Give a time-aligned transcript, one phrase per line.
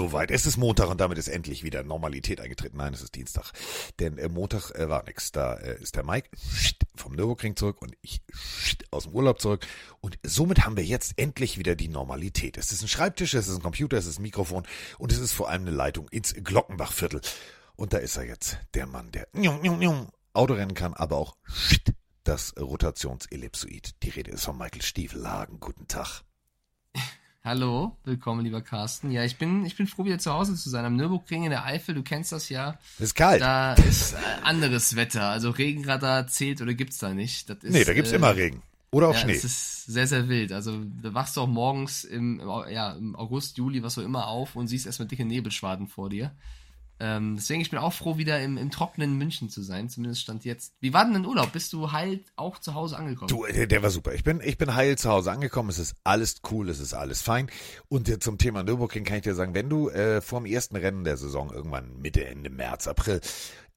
[0.00, 0.30] soweit.
[0.30, 2.78] Es ist Montag und damit ist endlich wieder Normalität eingetreten.
[2.78, 3.52] Nein, es ist Dienstag.
[3.98, 5.30] Denn äh, Montag äh, war nix.
[5.30, 6.30] Da äh, ist der Mike
[6.96, 8.22] vom Nürburgring zurück und ich
[8.90, 9.66] aus dem Urlaub zurück.
[10.00, 12.56] Und somit haben wir jetzt endlich wieder die Normalität.
[12.56, 14.66] Es ist ein Schreibtisch, es ist ein Computer, es ist ein Mikrofon
[14.98, 17.20] und es ist vor allem eine Leitung ins Glockenbachviertel.
[17.76, 19.28] Und da ist er jetzt, der Mann, der
[20.32, 21.36] Autorennen kann, aber auch
[22.24, 24.02] das Rotationsellipsoid.
[24.02, 25.60] Die Rede ist von Michael Stiefelhagen.
[25.60, 26.22] Guten Tag.
[27.42, 29.10] Hallo, willkommen, lieber Carsten.
[29.10, 30.84] Ja, ich bin, ich bin froh, wieder zu Hause zu sein.
[30.84, 32.78] Am Nürburgring in der Eifel, du kennst das ja.
[32.98, 33.40] Ist kalt.
[33.40, 35.30] Da ist äh, anderes Wetter.
[35.30, 37.48] Also Regenradar zählt oder gibt's da nicht.
[37.48, 38.62] Das ist, nee, da gibt's äh, immer Regen.
[38.90, 39.32] Oder auch ja, Schnee.
[39.32, 40.52] Es ist sehr, sehr wild.
[40.52, 44.54] Also da wachst du auch morgens im, ja, im August, Juli, was auch immer auf
[44.54, 46.32] und siehst erstmal dicke Nebelschwaden vor dir.
[47.00, 50.44] Ähm, deswegen, ich bin auch froh, wieder im, im trockenen München zu sein, zumindest stand
[50.44, 50.74] jetzt.
[50.80, 51.50] Wie war denn dein Urlaub?
[51.50, 53.28] Bist du heil auch zu Hause angekommen?
[53.28, 54.12] Du, der, der war super.
[54.12, 55.70] Ich bin, ich bin heil zu Hause angekommen.
[55.70, 57.50] Es ist alles cool, es ist alles fein.
[57.88, 60.76] Und äh, zum Thema Nürburgring kann ich dir sagen, wenn du äh, vor dem ersten
[60.76, 63.22] Rennen der Saison irgendwann Mitte, Ende März, April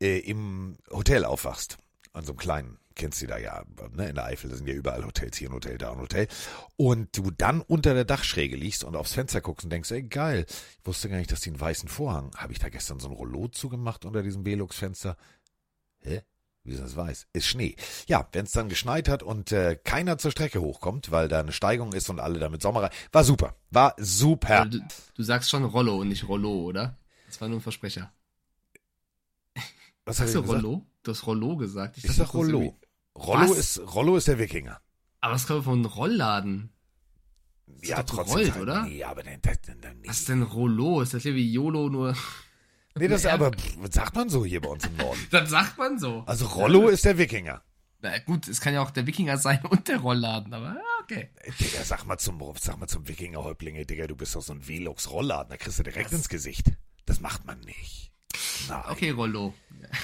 [0.01, 1.77] äh, im Hotel aufwachst,
[2.11, 3.63] an so einem kleinen kennst du da ja,
[3.93, 6.27] ne, in der Eifel, da sind ja überall Hotels, hier ein Hotel, da ein Hotel.
[6.75, 10.45] Und du dann unter der Dachschräge liegst und aufs Fenster guckst und denkst, ey, geil,
[10.47, 13.13] ich wusste gar nicht, dass die einen weißen Vorhang, habe ich da gestern so ein
[13.13, 15.17] Rollo zugemacht unter diesem Velux-Fenster?
[16.01, 16.21] Hä?
[16.65, 17.27] Wie ist das weiß?
[17.33, 17.75] Ist Schnee.
[18.07, 21.51] Ja, wenn es dann geschneit hat und äh, keiner zur Strecke hochkommt, weil da eine
[21.51, 22.91] Steigung ist und alle damit Sommer rein.
[23.11, 23.55] War super.
[23.69, 24.65] War super.
[24.65, 24.79] Du,
[25.13, 26.97] du sagst schon Rollo und nicht Rollo, oder?
[27.27, 28.13] Das war nur ein Versprecher.
[30.05, 30.51] Was Sagst hast du?
[30.51, 30.85] Rollo?
[31.03, 31.97] Du hast Rollo gesagt.
[31.97, 32.77] Ich dachte sag Rollo.
[33.15, 33.57] Rollo Was?
[33.57, 34.79] ist, Rollo ist der Wikinger.
[35.21, 36.71] Aber es kommt von Rollladen.
[37.81, 38.51] ist Ja, trotzdem.
[38.51, 38.83] kein- oder?
[38.83, 41.01] Nee, aber dann, dann, dann, dann Was ist denn Rollo?
[41.01, 42.15] Ist das hier wie YOLO nur?
[42.95, 45.19] Nee, das ist aber, was sagt man so hier bei uns im Norden?
[45.31, 46.23] Das sagt man so.
[46.27, 47.63] Also Rollo ist der Wikinger.
[48.01, 51.29] Na gut, es kann ja auch der Wikinger sein und der Rollladen, aber okay.
[51.59, 55.49] Digga, sag mal zum, sag mal zum Wikingerhäuptlinge, Digga, du bist doch so ein Velux-Rollladen,
[55.51, 56.71] da kriegst du direkt ins Gesicht.
[57.05, 58.11] Das macht man nicht.
[58.67, 58.83] Nein.
[58.89, 59.53] Okay, Rollo.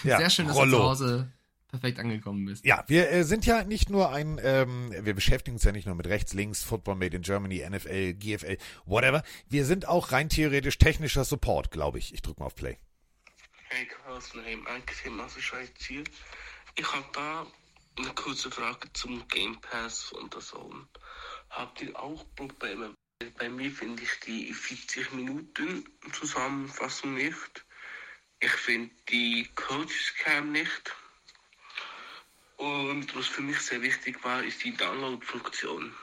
[0.04, 0.72] Ja, Sehr schön, dass Rollo.
[0.72, 1.32] du zu Hause
[1.70, 2.66] perfekt angekommen bist.
[2.66, 5.96] Ja, wir äh, sind ja nicht nur ein, ähm, wir beschäftigen uns ja nicht nur
[5.96, 9.24] mit rechts, links, Football Made in Germany, NFL, GFL, whatever.
[9.48, 12.14] Wir sind auch rein theoretisch technischer Support, glaube ich.
[12.14, 12.78] Ich drück mal auf Play.
[13.70, 16.04] Hey Carsten, hey Mike, hey Massenscheiß hier.
[16.76, 17.46] Ich habe da
[17.98, 20.88] eine kurze Frage zum Game Pass von der Zone.
[21.52, 22.96] Habt ihr auch Probleme?
[23.38, 27.66] Bei mir finde ich die 40 Minuten Zusammenfassung nicht.
[28.40, 30.96] Ich finde die Coaches Cam nicht.
[32.60, 35.96] Und was für mich sehr wichtig war, ist die Download-Funktion.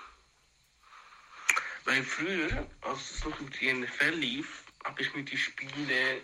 [1.85, 6.23] Weil früher, als es noch mit der NFL lief, habe ich mir die Spiele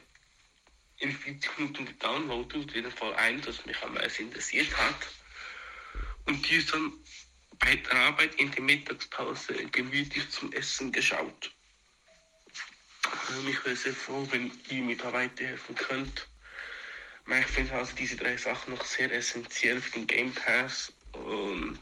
[1.00, 5.06] in 40 Minuten gedownloadet, jeden Fall ein, das mich am meisten interessiert hat.
[6.25, 6.94] Und die ist dann
[7.59, 11.54] bei der Arbeit in der Mittagspause gemütlich zum Essen geschaut.
[13.47, 16.26] Ich wäre sehr froh, wenn ihr mir da weiterhelfen könnt.
[17.27, 21.78] Ich finde also diese drei Sachen noch sehr essentiell für den Game Pass und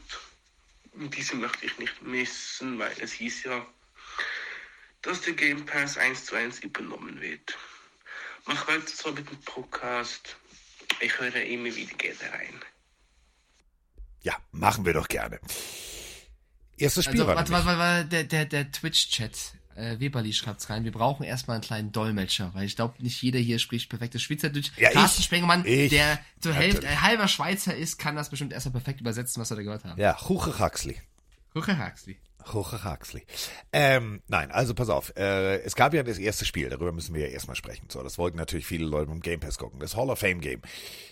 [0.93, 3.65] diese möchte ich nicht missen, weil es hieß ja,
[5.01, 7.57] dass der Game Pass eins zu eins übernommen wird.
[8.45, 10.35] Mach weiter so mit dem Podcast.
[10.99, 12.61] Ich höre immer wieder gerne rein.
[14.21, 15.39] Ja, machen wir doch gerne.
[16.77, 20.83] Erstes Spiel Also, war warte, warte, warte, der, der, der Twitch-Chat, äh, Weberli schreibt's rein,
[20.83, 24.71] wir brauchen erstmal einen kleinen Dolmetscher, weil ich glaube, nicht jeder hier spricht perfektes Schweizerdeutsch.
[24.77, 26.97] Ja, Carsten ich- Spengemann, ich- der zur Hälfte, natürlich.
[26.99, 29.99] äh, halber Schweizer ist, kann das bestimmt erstmal perfekt übersetzen, was wir da gehört haben.
[29.99, 30.99] Ja, Huche Huxley.
[31.53, 32.17] Huche Huxley.
[32.53, 33.23] Huche Huxley.
[33.71, 35.15] Ähm, nein, also pass auf.
[35.15, 37.85] Äh, es gab ja das erste Spiel, darüber müssen wir ja erstmal sprechen.
[37.91, 39.79] So, das wollten natürlich viele Leute im Game Pass gucken.
[39.79, 40.61] Das Hall of Fame Game.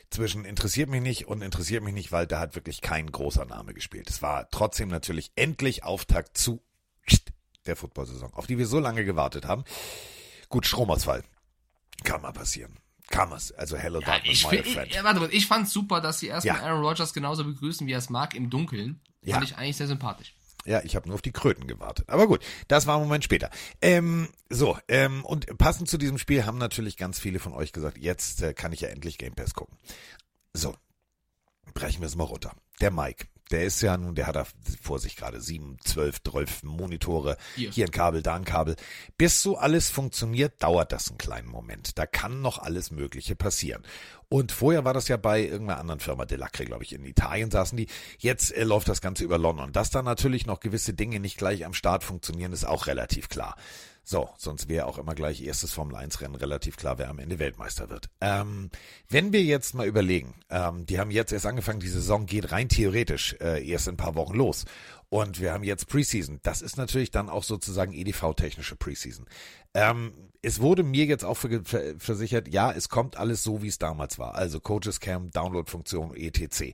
[0.09, 3.75] Zwischen interessiert mich nicht und interessiert mich nicht, weil da hat wirklich kein großer Name
[3.75, 4.09] gespielt.
[4.09, 6.63] Es war trotzdem natürlich endlich Auftakt zu
[7.69, 9.63] der Football-Saison, auf die wir so lange gewartet haben.
[10.49, 11.23] Gut, Stromausfall.
[12.03, 12.77] Kann mal passieren.
[13.09, 13.51] Kann es.
[13.53, 14.91] Also hello Ja, darkness, ich, my friend.
[14.91, 16.63] ich, warte mal, ich fand's super, dass sie erstmal Ja.
[16.63, 19.01] Aaron Rodgers genauso begrüßen, wie er es mag, im Dunkeln.
[19.23, 19.35] Ja.
[19.35, 20.35] Fand ich eigentlich sehr sympathisch.
[20.65, 22.09] Ja, ich habe nur auf die Kröten gewartet.
[22.09, 23.49] Aber gut, das war ein Moment später.
[23.81, 27.97] Ähm, so, ähm, und passend zu diesem Spiel haben natürlich ganz viele von euch gesagt,
[27.97, 29.77] jetzt äh, kann ich ja endlich Game Pass gucken.
[30.53, 30.75] So,
[31.73, 32.53] brechen wir es mal runter.
[32.81, 34.45] Der Mike, der ist ja nun, der hat da
[34.81, 37.71] vor sich gerade sieben, zwölf, zwölf Monitore, Hier.
[37.71, 38.75] hier ein Kabel, da ein Kabel.
[39.17, 41.97] Bis so alles funktioniert, dauert das einen kleinen Moment.
[41.97, 43.83] Da kann noch alles Mögliche passieren.
[44.29, 47.75] Und vorher war das ja bei irgendeiner anderen Firma, Delacre, glaube ich, in Italien saßen
[47.75, 47.87] die.
[48.19, 49.71] Jetzt äh, läuft das Ganze über London.
[49.71, 53.55] Dass da natürlich noch gewisse Dinge nicht gleich am Start funktionieren, ist auch relativ klar.
[54.11, 57.37] So, sonst wäre auch immer gleich erstes Formel 1 Rennen relativ klar, wer am Ende
[57.37, 58.09] Weltmeister wird.
[58.21, 58.71] Ähm,
[59.07, 62.69] wenn wir jetzt mal überlegen, ähm, die haben jetzt erst angefangen, die Saison geht rein
[62.69, 64.65] theoretisch äh, erst in ein paar Wochen los.
[65.09, 66.39] Und wir haben jetzt Preseason.
[66.41, 69.27] Das ist natürlich dann auch sozusagen EDV-technische Preseason.
[69.75, 74.17] Ähm, es wurde mir jetzt auch versichert, ja, es kommt alles so, wie es damals
[74.17, 74.33] war.
[74.33, 76.73] Also Coaches Cam, Download-Funktion, etc.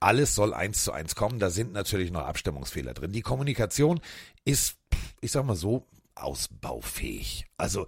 [0.00, 1.38] Alles soll eins zu eins kommen.
[1.38, 3.12] Da sind natürlich noch Abstimmungsfehler drin.
[3.12, 4.02] Die Kommunikation
[4.44, 4.76] ist,
[5.22, 7.46] ich sag mal so, ausbaufähig.
[7.56, 7.86] Also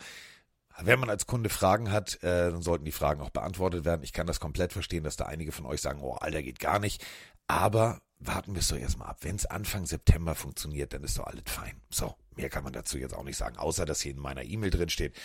[0.78, 4.02] wenn man als Kunde Fragen hat, äh, dann sollten die Fragen auch beantwortet werden.
[4.02, 6.78] Ich kann das komplett verstehen, dass da einige von euch sagen, oh, Alter, geht gar
[6.78, 7.04] nicht.
[7.46, 9.18] Aber warten wir es doch erstmal ab.
[9.20, 11.80] Wenn es Anfang September funktioniert, dann ist doch alles fein.
[11.90, 14.70] So, mehr kann man dazu jetzt auch nicht sagen, außer dass hier in meiner E-Mail
[14.70, 15.16] drin steht,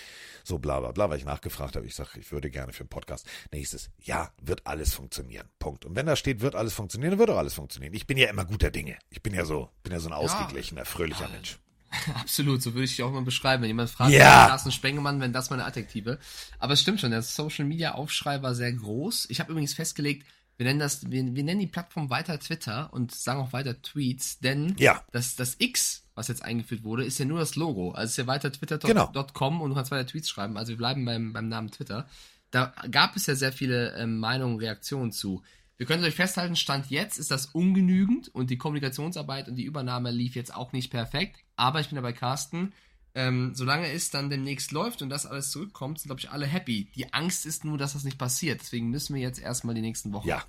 [0.44, 1.86] so bla bla bla, weil ich nachgefragt habe.
[1.86, 3.27] Ich sage, ich würde gerne für einen Podcast.
[3.51, 5.48] Nächstes, ja, wird alles funktionieren.
[5.59, 5.86] Punkt.
[5.86, 7.94] Und wenn da steht, wird alles funktionieren, dann wird auch alles funktionieren.
[7.94, 8.98] Ich bin ja immer guter Dinge.
[9.09, 11.59] Ich bin ja so, bin ja so ein ausgeglichener, fröhlicher Mensch.
[12.16, 13.64] Absolut, so würde ich dich auch mal beschreiben.
[13.64, 14.48] Wenn jemand fragt, ja.
[14.48, 16.20] Carsten Spengemann, wenn das meine Adjektive.
[16.60, 19.28] Aber es stimmt schon, der Social Media Aufschrei war sehr groß.
[19.30, 20.26] Ich habe übrigens festgelegt,
[20.58, 24.40] wir nennen das, wir, wir, nennen die Plattform weiter Twitter und sagen auch weiter Tweets,
[24.40, 25.04] denn ja.
[25.12, 27.92] das, das X, was jetzt eingeführt wurde, ist ja nur das Logo.
[27.92, 29.64] Also es ist ja weiter twitter.com genau.
[29.64, 30.58] und du kannst weiter Tweets schreiben.
[30.58, 32.08] Also wir bleiben beim, beim Namen Twitter.
[32.52, 35.42] Da gab es ja sehr viele ähm, Meinungen, Reaktionen zu.
[35.78, 40.12] Wir können euch festhalten, Stand jetzt ist das ungenügend und die Kommunikationsarbeit und die Übernahme
[40.12, 41.44] lief jetzt auch nicht perfekt.
[41.62, 42.74] Aber ich bin da bei Carsten.
[43.13, 46.90] Ähm, solange es dann demnächst läuft und das alles zurückkommt, sind, glaube ich, alle happy.
[46.96, 48.62] Die Angst ist nur, dass das nicht passiert.
[48.62, 50.44] Deswegen müssen wir jetzt erstmal die nächsten Wochen ja.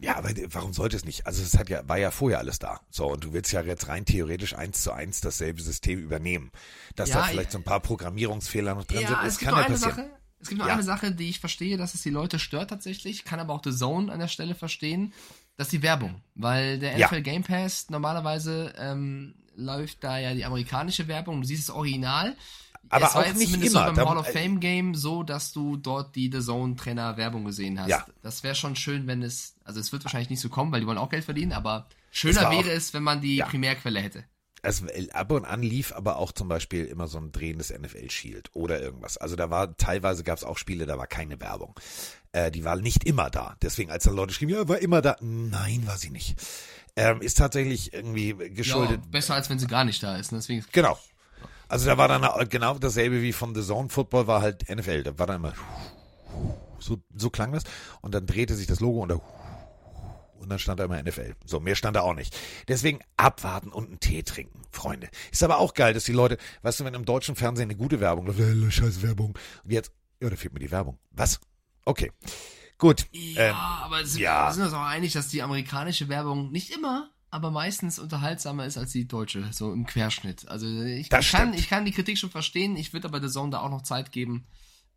[0.00, 1.26] Ja, aber warum sollte es nicht?
[1.26, 2.80] Also es hat ja, war ja vorher alles da.
[2.90, 6.52] So, und du willst ja jetzt rein theoretisch eins zu eins dasselbe System übernehmen.
[6.94, 9.64] Dass ja, da vielleicht so ein paar Programmierungsfehler noch drin ja, sind, das kann ja
[9.64, 9.96] passieren.
[9.96, 10.74] Sache, es gibt noch ja.
[10.74, 13.72] eine Sache, die ich verstehe, dass es die Leute stört tatsächlich, kann aber auch The
[13.72, 15.14] Zone an der Stelle verstehen,
[15.56, 16.22] dass die Werbung.
[16.34, 17.22] Weil der NFL.
[17.22, 22.36] Game Pass normalerweise ähm, läuft da ja die amerikanische Werbung, du siehst das Original.
[22.88, 23.88] Aber es war auch jetzt nicht zumindest immer.
[23.88, 27.44] so beim Hall of Fame Game so, dass du dort die The Zone Trainer Werbung
[27.44, 27.88] gesehen hast.
[27.88, 28.06] Ja.
[28.22, 30.86] Das wäre schon schön, wenn es, also es wird wahrscheinlich nicht so kommen, weil die
[30.86, 33.46] wollen auch Geld verdienen, aber schöner wäre es, wenn man die ja.
[33.46, 34.24] Primärquelle hätte
[34.66, 34.82] es
[35.12, 38.80] ab und an lief aber auch zum Beispiel immer so ein drehendes NFL Shield oder
[38.80, 39.16] irgendwas.
[39.16, 41.78] Also da war teilweise gab es auch Spiele, da war keine Werbung.
[42.32, 43.56] Äh, die war nicht immer da.
[43.62, 45.16] Deswegen, als dann Leute schrieben, ja, war immer da.
[45.20, 46.36] Nein, war sie nicht.
[46.96, 49.00] Ähm, ist tatsächlich irgendwie geschuldet.
[49.04, 50.32] Ja, besser als wenn sie gar nicht da ist.
[50.32, 50.38] Ne?
[50.38, 50.98] Deswegen genau.
[51.68, 55.02] Also da war dann genau dasselbe wie von The Zone Football war halt NFL.
[55.02, 55.52] Da war dann immer
[56.78, 57.64] so, so klang das
[58.00, 59.20] und dann drehte sich das Logo und da
[60.38, 61.34] und dann stand da immer NFL.
[61.44, 62.38] So, mehr stand da auch nicht.
[62.68, 65.08] Deswegen abwarten und einen Tee trinken, Freunde.
[65.32, 68.00] Ist aber auch geil, dass die Leute, weißt du, wenn im deutschen Fernsehen eine gute
[68.00, 69.36] Werbung läuft, scheiß Werbung.
[69.64, 69.90] Und jetzt,
[70.20, 70.98] ja, da fehlt mir die Werbung.
[71.10, 71.40] Was?
[71.84, 72.12] Okay.
[72.78, 73.06] Gut.
[73.12, 74.52] Ja, ähm, aber sind, ja.
[74.52, 78.92] sind uns auch einig, dass die amerikanische Werbung nicht immer, aber meistens unterhaltsamer ist als
[78.92, 80.48] die deutsche, so im Querschnitt.
[80.48, 83.50] Also ich, ich kann, ich kann die Kritik schon verstehen, ich würde aber der Zone
[83.50, 84.46] da auch noch Zeit geben,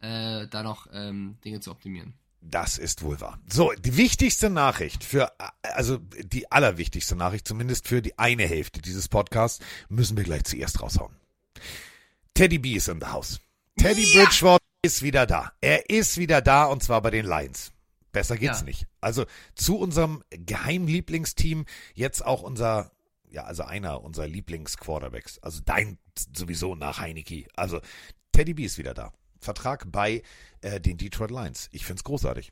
[0.01, 2.13] äh, da noch ähm, Dinge zu optimieren.
[2.41, 3.37] Das ist wohl wahr.
[3.49, 9.09] So, die wichtigste Nachricht für, also die allerwichtigste Nachricht, zumindest für die eine Hälfte dieses
[9.09, 11.13] Podcasts, müssen wir gleich zuerst raushauen.
[12.33, 13.41] Teddy B ist in the house.
[13.77, 14.23] Teddy ja.
[14.23, 15.51] Bridgewater ist wieder da.
[15.59, 17.73] Er ist wieder da und zwar bei den Lions.
[18.11, 18.65] Besser geht's ja.
[18.65, 18.87] nicht.
[19.01, 19.25] Also
[19.55, 22.91] zu unserem Geheimlieblingsteam jetzt auch unser,
[23.29, 25.39] ja, also einer unserer Lieblingsquarterbacks.
[25.39, 25.99] Also dein
[26.33, 27.45] sowieso nach Heineke.
[27.55, 27.79] Also
[28.31, 29.13] Teddy B ist wieder da.
[29.41, 30.23] Vertrag bei
[30.61, 31.69] äh, den Detroit Lions.
[31.71, 32.51] Ich finde es großartig.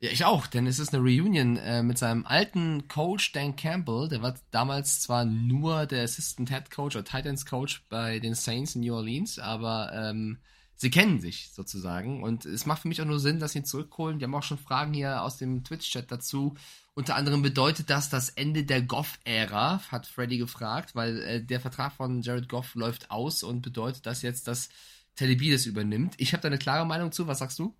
[0.00, 4.08] Ja, ich auch, denn es ist eine Reunion äh, mit seinem alten Coach Dan Campbell.
[4.08, 8.74] Der war damals zwar nur der Assistant Head Coach oder Titans Coach bei den Saints
[8.74, 10.38] in New Orleans, aber ähm,
[10.76, 12.22] sie kennen sich sozusagen.
[12.22, 14.20] Und es macht für mich auch nur Sinn, dass sie ihn zurückholen.
[14.20, 16.54] Wir haben auch schon Fragen hier aus dem Twitch-Chat dazu.
[16.94, 21.92] Unter anderem bedeutet das das Ende der Goff-Ära, hat Freddy gefragt, weil äh, der Vertrag
[21.92, 24.68] von Jared Goff läuft aus und bedeutet das jetzt, dass
[25.16, 26.14] das übernimmt.
[26.18, 27.26] Ich habe da eine klare Meinung zu.
[27.26, 27.76] Was sagst du?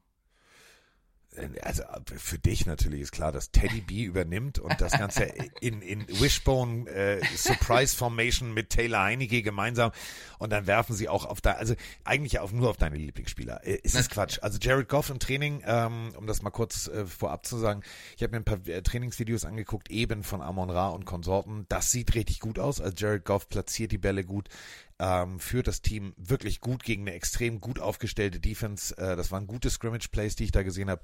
[1.62, 1.82] Also
[2.16, 5.24] für dich natürlich ist klar, dass Teddy B übernimmt und das Ganze
[5.60, 9.90] in, in Wishbone äh, Surprise Formation mit Taylor Heineke gemeinsam
[10.38, 11.74] und dann werfen sie auch auf da, also
[12.04, 13.66] eigentlich auf, nur auf deine Lieblingsspieler.
[13.66, 14.38] Äh, es ist Quatsch.
[14.42, 17.82] Also Jared Goff im Training, ähm, um das mal kurz äh, vorab zu sagen,
[18.16, 21.66] ich habe mir ein paar äh, Trainingsvideos angeguckt, eben von Amon Ra und Konsorten.
[21.68, 22.80] Das sieht richtig gut aus.
[22.80, 24.48] Also Jared Goff platziert die Bälle gut
[24.98, 28.96] ähm, führt das Team wirklich gut gegen eine extrem gut aufgestellte Defense.
[28.96, 31.02] Äh, das waren gute Scrimmage-Plays, die ich da gesehen habe.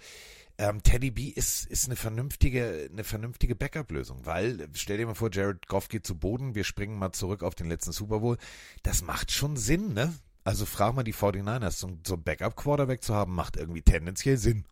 [0.59, 5.31] Ähm, Teddy B ist, ist eine vernünftige, eine vernünftige Backup-Lösung, weil, stell dir mal vor,
[5.33, 8.37] Jared Goff geht zu Boden, wir springen mal zurück auf den letzten Super Bowl.
[8.83, 10.15] Das macht schon Sinn, ne?
[10.45, 14.65] Also frag mal die 49ers, so, so ein Backup-Quarterback zu haben, macht irgendwie tendenziell Sinn.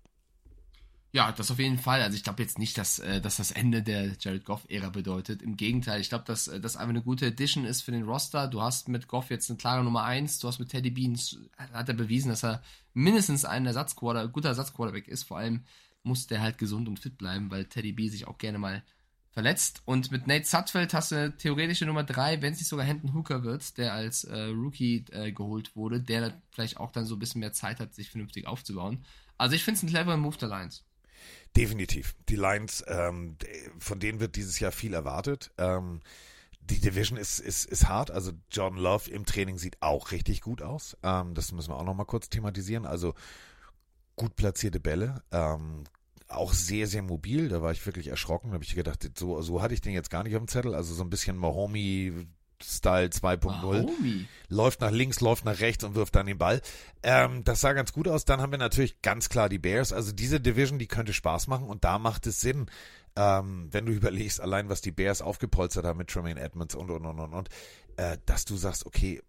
[1.11, 2.03] Ja, das auf jeden Fall.
[2.03, 5.41] Also ich glaube jetzt nicht, dass, äh, dass das Ende der Jared Goff-Ära bedeutet.
[5.41, 8.47] Im Gegenteil, ich glaube, dass äh, das einfach eine gute Addition ist für den Roster.
[8.47, 11.89] Du hast mit Goff jetzt eine klare Nummer 1, du hast mit Teddy Beans, hat
[11.89, 12.63] er bewiesen, dass er
[12.93, 15.23] mindestens ein Ersatzquarter, guter Ersatzquarterback ist.
[15.23, 15.65] Vor allem
[16.03, 18.83] muss der halt gesund und fit bleiben, weil Teddy B sich auch gerne mal
[19.31, 19.83] verletzt.
[19.87, 23.15] Und mit Nate Sutfeld hast du eine theoretische Nummer 3, wenn es nicht sogar Hendon
[23.15, 27.19] Hooker wird, der als äh, Rookie äh, geholt wurde, der vielleicht auch dann so ein
[27.19, 29.05] bisschen mehr Zeit hat, sich vernünftig aufzubauen.
[29.39, 30.85] Also ich finde es ein cleverer Move der Lions.
[31.57, 32.15] Definitiv.
[32.29, 33.37] Die Lions, ähm,
[33.79, 35.51] von denen wird dieses Jahr viel erwartet.
[35.59, 36.01] Ähm,
[36.61, 38.11] die Division ist, ist, ist hart.
[38.11, 40.97] Also John Love im Training sieht auch richtig gut aus.
[41.03, 42.85] Ähm, das müssen wir auch nochmal kurz thematisieren.
[42.85, 43.15] Also
[44.17, 45.85] gut platzierte Bälle, ähm,
[46.27, 47.49] auch sehr, sehr mobil.
[47.49, 48.49] Da war ich wirklich erschrocken.
[48.49, 50.75] Da habe ich gedacht, so, so hatte ich den jetzt gar nicht auf dem Zettel.
[50.75, 52.27] Also so ein bisschen Mahomi
[52.63, 54.27] Style 2.0.
[54.49, 56.61] Läuft nach links, läuft nach rechts und wirft dann den Ball.
[57.03, 58.25] Ähm, das sah ganz gut aus.
[58.25, 59.93] Dann haben wir natürlich ganz klar die Bears.
[59.93, 62.67] Also diese Division, die könnte Spaß machen und da macht es Sinn,
[63.17, 67.05] ähm, wenn du überlegst, allein was die Bears aufgepolstert haben mit Tremaine Edmonds und und
[67.05, 67.49] und und und,
[67.97, 69.23] äh, dass du sagst, okay,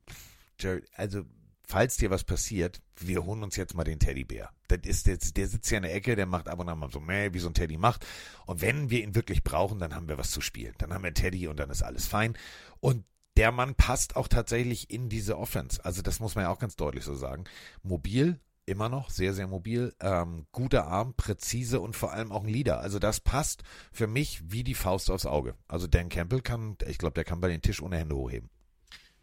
[0.60, 1.24] Jared, also
[1.70, 4.50] falls dir was passiert, wir holen uns jetzt mal den Teddybär.
[4.68, 6.92] Das ist jetzt, der sitzt ja in der Ecke, der macht ab und an mal
[6.92, 8.06] so, meh, wie so ein Teddy macht.
[8.48, 10.74] Und wenn wir ihn wirklich brauchen, dann haben wir was zu spielen.
[10.80, 12.36] Dann haben wir Teddy und dann ist alles fein.
[12.80, 13.06] Und
[13.38, 15.84] der Mann passt auch tatsächlich in diese Offense.
[15.84, 17.46] Also das muss man ja auch ganz deutlich so sagen.
[17.84, 22.50] Mobil, immer noch, sehr, sehr mobil, ähm, guter Arm, präzise und vor allem auch ein
[22.50, 22.80] Leader.
[22.80, 25.56] Also das passt für mich wie die Faust aufs Auge.
[25.68, 28.50] Also Dan Campbell kann, ich glaube, der kann bei den Tisch ohne Hände hochheben.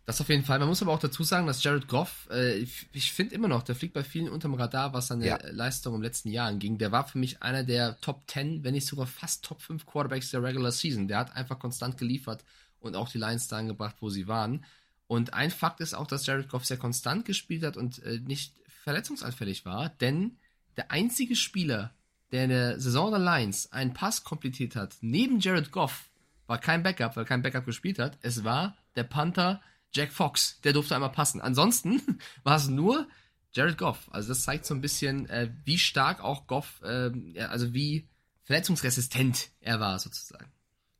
[0.07, 0.61] Das auf jeden Fall.
[0.61, 3.65] Man muss aber auch dazu sagen, dass Jared Goff, äh, ich, ich finde immer noch,
[3.65, 5.39] der fliegt bei vielen unterm Radar, was seine ja.
[5.51, 6.79] Leistung im letzten Jahr anging.
[6.79, 10.31] Der war für mich einer der Top 10, wenn nicht sogar fast Top 5 Quarterbacks
[10.31, 11.09] der Regular Season.
[11.09, 12.45] Der hat einfach konstant geliefert
[12.87, 14.65] und auch die Lions da angebracht, wo sie waren.
[15.07, 18.55] Und ein Fakt ist auch, dass Jared Goff sehr konstant gespielt hat und äh, nicht
[18.83, 20.39] verletzungsanfällig war, denn
[20.77, 21.95] der einzige Spieler,
[22.33, 26.11] der in der Saison der Lions einen Pass komplettiert hat, neben Jared Goff,
[26.47, 28.19] war kein Backup, weil kein Backup gespielt hat.
[28.23, 29.61] Es war der Panther
[29.93, 30.61] Jack Fox.
[30.63, 31.41] Der durfte einmal passen.
[31.41, 32.01] Ansonsten
[32.45, 33.09] war es nur
[33.53, 34.09] Jared Goff.
[34.13, 38.09] Also das zeigt so ein bisschen, äh, wie stark auch Goff, äh, also wie
[38.45, 40.53] verletzungsresistent er war sozusagen.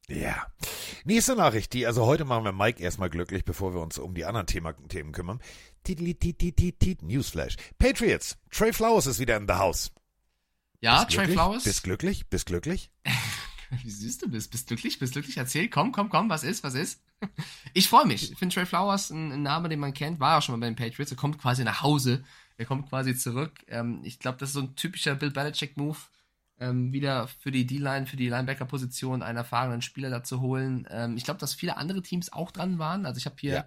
[0.09, 0.47] Ja.
[1.05, 4.25] Nächste Nachricht, die, also heute machen wir Mike erstmal glücklich, bevor wir uns um die
[4.25, 5.41] anderen Thema, Themen kümmern.
[7.03, 7.57] Newsflash.
[7.79, 8.39] Patriots.
[8.51, 9.93] Trey Flowers ist wieder in the house.
[10.81, 11.65] Ja, Trey Flowers.
[11.65, 12.27] Bist glücklich?
[12.29, 12.91] Bist glücklich?
[13.83, 14.51] Wie süß du bist.
[14.51, 14.99] Bist glücklich?
[14.99, 15.37] Bist glücklich?
[15.37, 17.03] Erzähl, komm, komm, komm, was ist, was ist?
[17.75, 18.33] Ich freue mich.
[18.33, 20.73] Ich finde Trey Flowers ein, ein, Name, den man kennt, war auch schon mal bei
[20.73, 21.11] den Patriots.
[21.11, 22.25] Er kommt quasi nach Hause.
[22.59, 23.53] Er kommt quasi zurück.
[23.69, 25.99] Ähm, ich glaube, das ist so ein typischer Bill Belichick-Move
[26.59, 30.87] ähm, wieder für die D-Line, für die Linebacker-Position einen erfahrenen Spieler dazu holen.
[30.91, 33.07] Ähm, ich glaube, dass viele andere Teams auch dran waren.
[33.07, 33.67] Also ich habe hier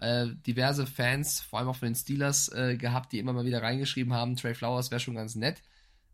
[0.00, 0.22] ja.
[0.22, 3.62] äh, diverse Fans, vor allem auch von den Steelers, äh, gehabt, die immer mal wieder
[3.62, 5.62] reingeschrieben haben, Trey Flowers wäre schon ganz nett.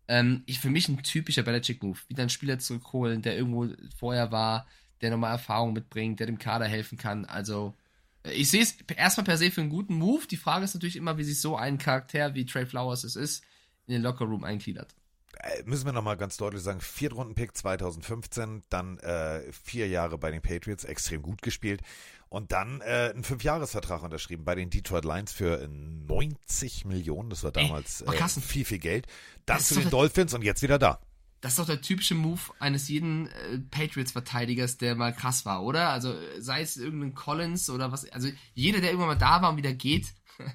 [0.09, 1.99] Ähm, ich, für mich ein typischer Belichick-Move.
[2.09, 4.66] Wieder einen Spieler zurückholen, der irgendwo vorher war,
[5.00, 7.26] der nochmal Erfahrung mitbringt, der dem Kader helfen kann.
[7.26, 7.75] Also
[8.23, 10.26] äh, ich sehe es erstmal per se für einen guten Move.
[10.26, 13.45] Die Frage ist natürlich immer, wie sich so ein Charakter wie Trey Flowers es ist,
[13.87, 14.95] in den Lockerroom eingliedert.
[15.41, 20.43] Äh, müssen wir nochmal ganz deutlich sagen, Viertrunden-Pick 2015, dann äh, vier Jahre bei den
[20.43, 21.83] Patriots, extrem gut gespielt
[22.29, 27.53] und dann äh, einen Fünfjahresvertrag unterschrieben bei den Detroit Lions für 90 Millionen, das war
[27.53, 29.07] damals Ey, äh, viel, viel Geld.
[29.47, 31.00] Dann zu den Dolphins und jetzt wieder da.
[31.41, 35.91] Das ist doch der typische Move eines jeden äh, Patriots-Verteidigers, der mal krass war, oder?
[35.91, 39.57] Also sei es irgendein Collins oder was, also jeder, der irgendwann mal da war und
[39.59, 40.45] wieder geht, Äh,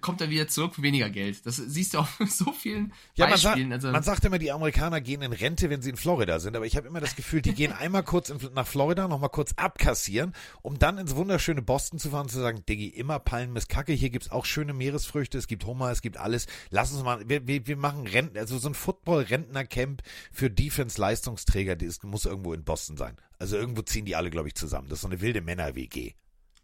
[0.00, 1.44] kommt er wieder zurück für weniger Geld.
[1.46, 3.68] Das siehst du auf so vielen ja, Beispielen.
[3.68, 6.38] Man, sa also, man sagt immer, die Amerikaner gehen in Rente, wenn sie in Florida
[6.38, 9.30] sind, aber ich habe immer das Gefühl, die gehen einmal kurz in, nach Florida, nochmal
[9.30, 10.32] kurz abkassieren,
[10.62, 13.92] um dann ins wunderschöne Boston zu fahren und zu sagen, Diggi, immer Palmen ist Kacke,
[13.92, 16.46] hier gibt's auch schöne Meeresfrüchte, es gibt Hummer, es gibt alles.
[16.70, 22.02] Lass uns mal, wir, wir, wir machen Renten, also so ein Football-Rentner-Camp für Defense-Leistungsträger, das
[22.02, 23.16] muss irgendwo in Boston sein.
[23.38, 24.88] Also irgendwo ziehen die alle, glaube ich, zusammen.
[24.88, 26.14] Das ist so eine wilde Männer-WG.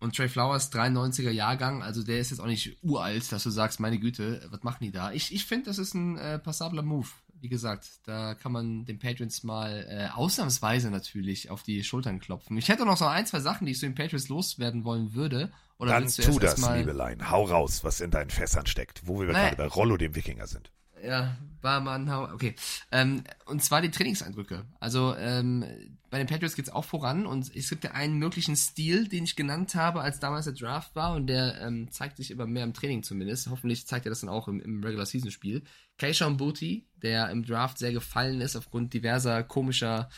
[0.02, 3.78] Und Trey Flowers, 93er Jahrgang, also der ist jetzt auch nicht uralt, dass du sagst,
[3.78, 5.12] meine Güte, was machen die da?
[5.12, 7.06] Ich, ich finde, das ist ein äh, passabler Move.
[7.40, 12.56] Wie gesagt, da kann man den Patriots mal äh, ausnahmsweise natürlich auf die Schultern klopfen.
[12.56, 15.52] Ich hätte noch so ein, zwei Sachen, die ich so den Patriots loswerden wollen würde.
[15.78, 17.30] Oder Dann tu das, Liebelein.
[17.30, 19.50] Hau raus, was in deinen Fässern steckt, wo wir naja.
[19.50, 20.72] gerade bei Rollo, dem Wikinger, sind.
[21.02, 22.54] Ja, Barmann, okay.
[22.90, 24.64] Ähm, und zwar die Trainingseindrücke.
[24.78, 25.64] Also ähm,
[26.10, 29.24] bei den Patriots geht es auch voran und es gibt ja einen möglichen Stil, den
[29.24, 32.64] ich genannt habe, als damals der Draft war und der ähm, zeigt sich immer mehr
[32.64, 33.48] im Training zumindest.
[33.48, 35.62] Hoffentlich zeigt er das dann auch im, im Regular Season Spiel.
[35.98, 40.08] Keishon Booty, der im Draft sehr gefallen ist aufgrund diverser komischer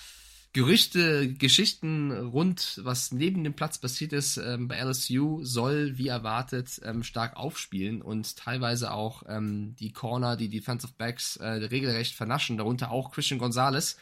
[0.54, 6.80] Gerüchte, Geschichten rund, was neben dem Platz passiert ist ähm, bei LSU, soll wie erwartet
[6.84, 12.56] ähm, stark aufspielen und teilweise auch ähm, die Corner, die Defensive Backs äh, regelrecht vernaschen,
[12.56, 13.96] darunter auch Christian Gonzalez,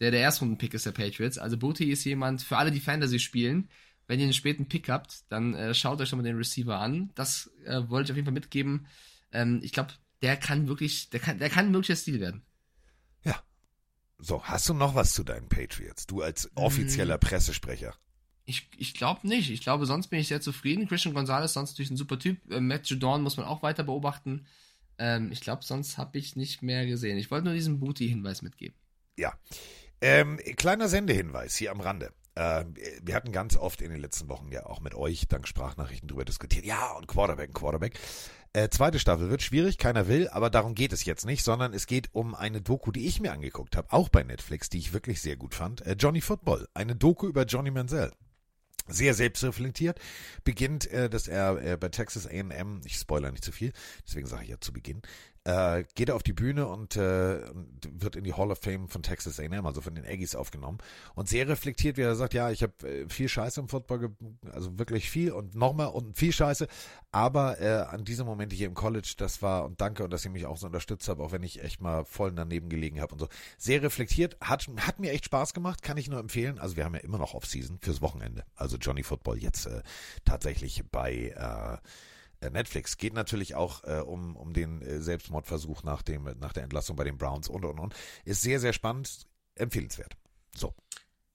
[0.00, 1.36] der der Erstrunden-Pick ist der Patriots.
[1.36, 3.68] Also Booty ist jemand, für alle, die Fantasy spielen,
[4.06, 7.10] wenn ihr einen späten Pick habt, dann äh, schaut euch doch mal den Receiver an.
[7.16, 8.86] Das äh, wollte ich auf jeden Fall mitgeben.
[9.30, 12.47] Ähm, ich glaube, der kann wirklich, der kann, der kann ein möglicher Stil werden.
[14.18, 16.06] So, hast du noch was zu deinen Patriots?
[16.06, 17.20] Du als offizieller Mm.
[17.20, 17.94] Pressesprecher.
[18.44, 19.50] Ich, ich glaube nicht.
[19.50, 20.88] Ich glaube, sonst bin ich sehr zufrieden.
[20.88, 22.38] Christian Gonzalez, sonst natürlich ein super Typ.
[22.50, 24.46] Äh, Matt Judon muss man auch weiter beobachten.
[24.98, 27.18] Ähm, ich glaube, sonst habe ich nicht mehr gesehen.
[27.18, 28.74] Ich wollte nur diesen Booty-Hinweis mitgeben.
[29.16, 29.34] Ja.
[30.00, 32.12] Ähm, kleiner Sendehinweis hier am Rande.
[32.34, 32.64] Äh,
[33.02, 36.24] wir hatten ganz oft in den letzten Wochen ja auch mit euch dank Sprachnachrichten drüber
[36.24, 36.64] diskutiert.
[36.64, 37.98] Ja, und Quarterback, Quarterback.
[38.52, 41.86] Äh, zweite Staffel wird schwierig, keiner will, aber darum geht es jetzt nicht, sondern es
[41.86, 45.20] geht um eine Doku, die ich mir angeguckt habe, auch bei Netflix, die ich wirklich
[45.20, 45.84] sehr gut fand.
[45.86, 48.12] Äh, Johnny Football, eine Doku über Johnny Manziel.
[48.90, 50.00] Sehr selbstreflektiert,
[50.44, 53.72] beginnt, äh, dass er äh, bei Texas A&M, ich spoiler nicht zu viel,
[54.06, 55.02] deswegen sage ich ja zu Beginn,
[55.48, 57.40] äh, geht er auf die Bühne und, äh,
[57.90, 60.76] wird in die Hall of Fame von Texas A&M, also von den Aggies aufgenommen
[61.14, 64.14] und sehr reflektiert, wie er sagt, ja, ich habe äh, viel Scheiße im Football,
[64.52, 66.68] also wirklich viel und nochmal und viel Scheiße,
[67.12, 70.30] aber äh, an diese Momente hier im College, das war und danke und dass ihr
[70.30, 73.20] mich auch so unterstützt habt, auch wenn ich echt mal voll daneben gelegen habe und
[73.20, 73.28] so.
[73.56, 76.58] Sehr reflektiert, hat, hat mir echt Spaß gemacht, kann ich nur empfehlen.
[76.58, 78.44] Also wir haben ja immer noch Off-Season fürs Wochenende.
[78.54, 79.82] Also Johnny Football jetzt äh,
[80.26, 81.78] tatsächlich bei äh,
[82.40, 82.96] Netflix.
[82.96, 87.04] Geht natürlich auch äh, um, um den äh, Selbstmordversuch nach, dem, nach der Entlassung bei
[87.04, 87.94] den Browns und und und.
[88.24, 90.16] Ist sehr, sehr spannend, empfehlenswert.
[90.54, 90.74] So.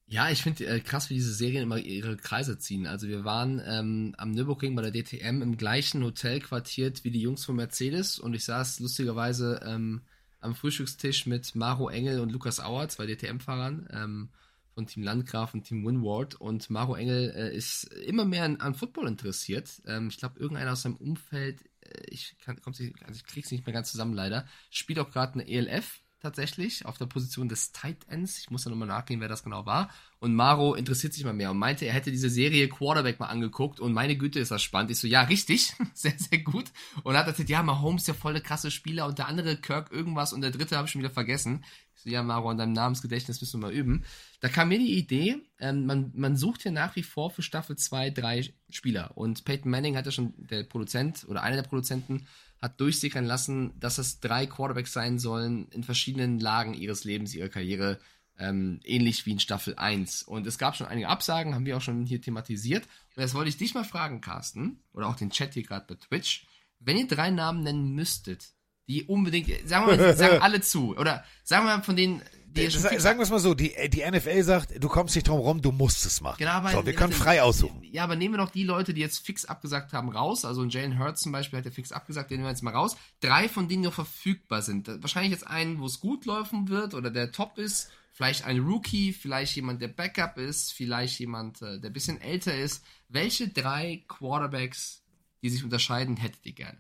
[0.06, 2.88] Ja, ich finde äh, krass, wie diese Serien immer ihre Kreise ziehen.
[2.88, 7.22] Also wir waren ähm, am Nürburgring bei der DTM im gleichen Hotel quartiert wie die
[7.22, 10.02] Jungs von Mercedes und ich saß lustigerweise ähm,
[10.40, 14.30] am Frühstückstisch mit Maro Engel und Lukas Auer, zwei DTM-Fahrern ähm,
[14.74, 18.74] von Team Landgraf und Team Winward und Maro Engel äh, ist immer mehr an, an
[18.74, 19.82] Football interessiert.
[19.86, 23.66] Ähm, ich glaube, irgendeiner aus seinem Umfeld, äh, ich kann, kommt's nicht, also ich nicht
[23.66, 28.08] mehr ganz zusammen leider, spielt auch gerade eine ELF tatsächlich auf der Position des Tight
[28.08, 28.40] Ends.
[28.40, 29.90] Ich muss da nochmal nachgehen, wer das genau war.
[30.20, 33.82] Und Maro interessiert sich mal mehr und meinte, er hätte diese Serie Quarterback mal angeguckt
[33.82, 34.90] und meine Güte ist das spannend.
[34.90, 36.72] Ich so, ja, richtig, sehr, sehr gut.
[37.04, 39.92] Und hat erzählt, ja, Mahomes ist ja voll der krasse Spieler und der andere Kirk
[39.92, 41.66] irgendwas und der dritte habe ich schon wieder vergessen.
[41.96, 44.04] So, ja, Maro, an deinem Namensgedächtnis müssen wir mal üben.
[44.40, 47.78] Da kam mir die Idee, ähm, man, man sucht ja nach wie vor für Staffel
[47.78, 49.16] 2 drei Spieler.
[49.16, 52.28] Und Peyton Manning hat ja schon, der Produzent oder einer der Produzenten,
[52.62, 57.50] hat durchsickern lassen, dass es drei Quarterbacks sein sollen in verschiedenen Lagen ihres Lebens, ihrer
[57.50, 58.00] Karriere,
[58.40, 60.24] ähm, ähnlich wie in Staffel 1.
[60.24, 62.86] Und es gab schon einige Absagen, haben wir auch schon hier thematisiert.
[63.16, 65.96] Und jetzt wollte ich dich mal fragen, Carsten, oder auch den Chat hier gerade bei
[65.96, 66.48] Twitch,
[66.80, 68.53] wenn ihr drei Namen nennen müsstet,
[68.88, 72.70] die unbedingt, sagen wir mal, sagen alle zu, oder sagen wir mal von denen, die
[72.70, 75.40] schon Sa- Sagen wir es mal so, die, die NFL sagt, du kommst nicht drum
[75.40, 76.38] rum, du musst es machen.
[76.38, 77.82] Genau, aber so, wir können frei aussuchen.
[77.84, 80.46] Ja, aber nehmen wir doch die Leute, die jetzt fix abgesagt haben, raus.
[80.46, 82.76] Also ein Jalen Hurts zum Beispiel hat ja fix abgesagt, den nehmen wir jetzt mal
[82.76, 82.96] raus.
[83.22, 84.88] Drei von denen noch verfügbar sind.
[85.02, 87.90] Wahrscheinlich jetzt einen, wo es gut laufen wird oder der top ist.
[88.12, 92.56] Vielleicht ein Rookie, vielleicht jemand, der Backup ist, vielleicht jemand, äh, der ein bisschen älter
[92.56, 92.84] ist.
[93.10, 95.02] Welche drei Quarterbacks,
[95.42, 96.78] die sich unterscheiden, hättet ihr gerne?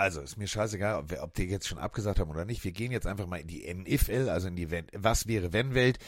[0.00, 2.64] Also, ist mir scheißegal, ob, wir, ob die jetzt schon abgesagt haben oder nicht.
[2.64, 5.74] Wir gehen jetzt einfach mal in die NFL, also in die Wenn, Was wäre wenn
[5.74, 5.98] Welt.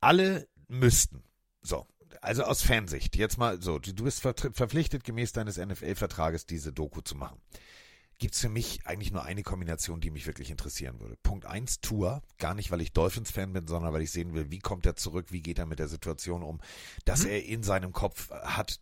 [0.00, 1.24] Alle müssten.
[1.60, 1.84] So.
[2.20, 3.16] Also aus Fansicht.
[3.16, 3.80] Jetzt mal so.
[3.80, 7.40] Du bist vertr- verpflichtet, gemäß deines NFL-Vertrages diese Doku zu machen.
[8.20, 11.16] Gibt's für mich eigentlich nur eine Kombination, die mich wirklich interessieren würde.
[11.24, 12.22] Punkt eins Tour.
[12.38, 15.32] Gar nicht, weil ich Dolphins-Fan bin, sondern weil ich sehen will, wie kommt er zurück,
[15.32, 16.60] wie geht er mit der Situation um,
[17.04, 18.78] dass er in seinem Kopf hat,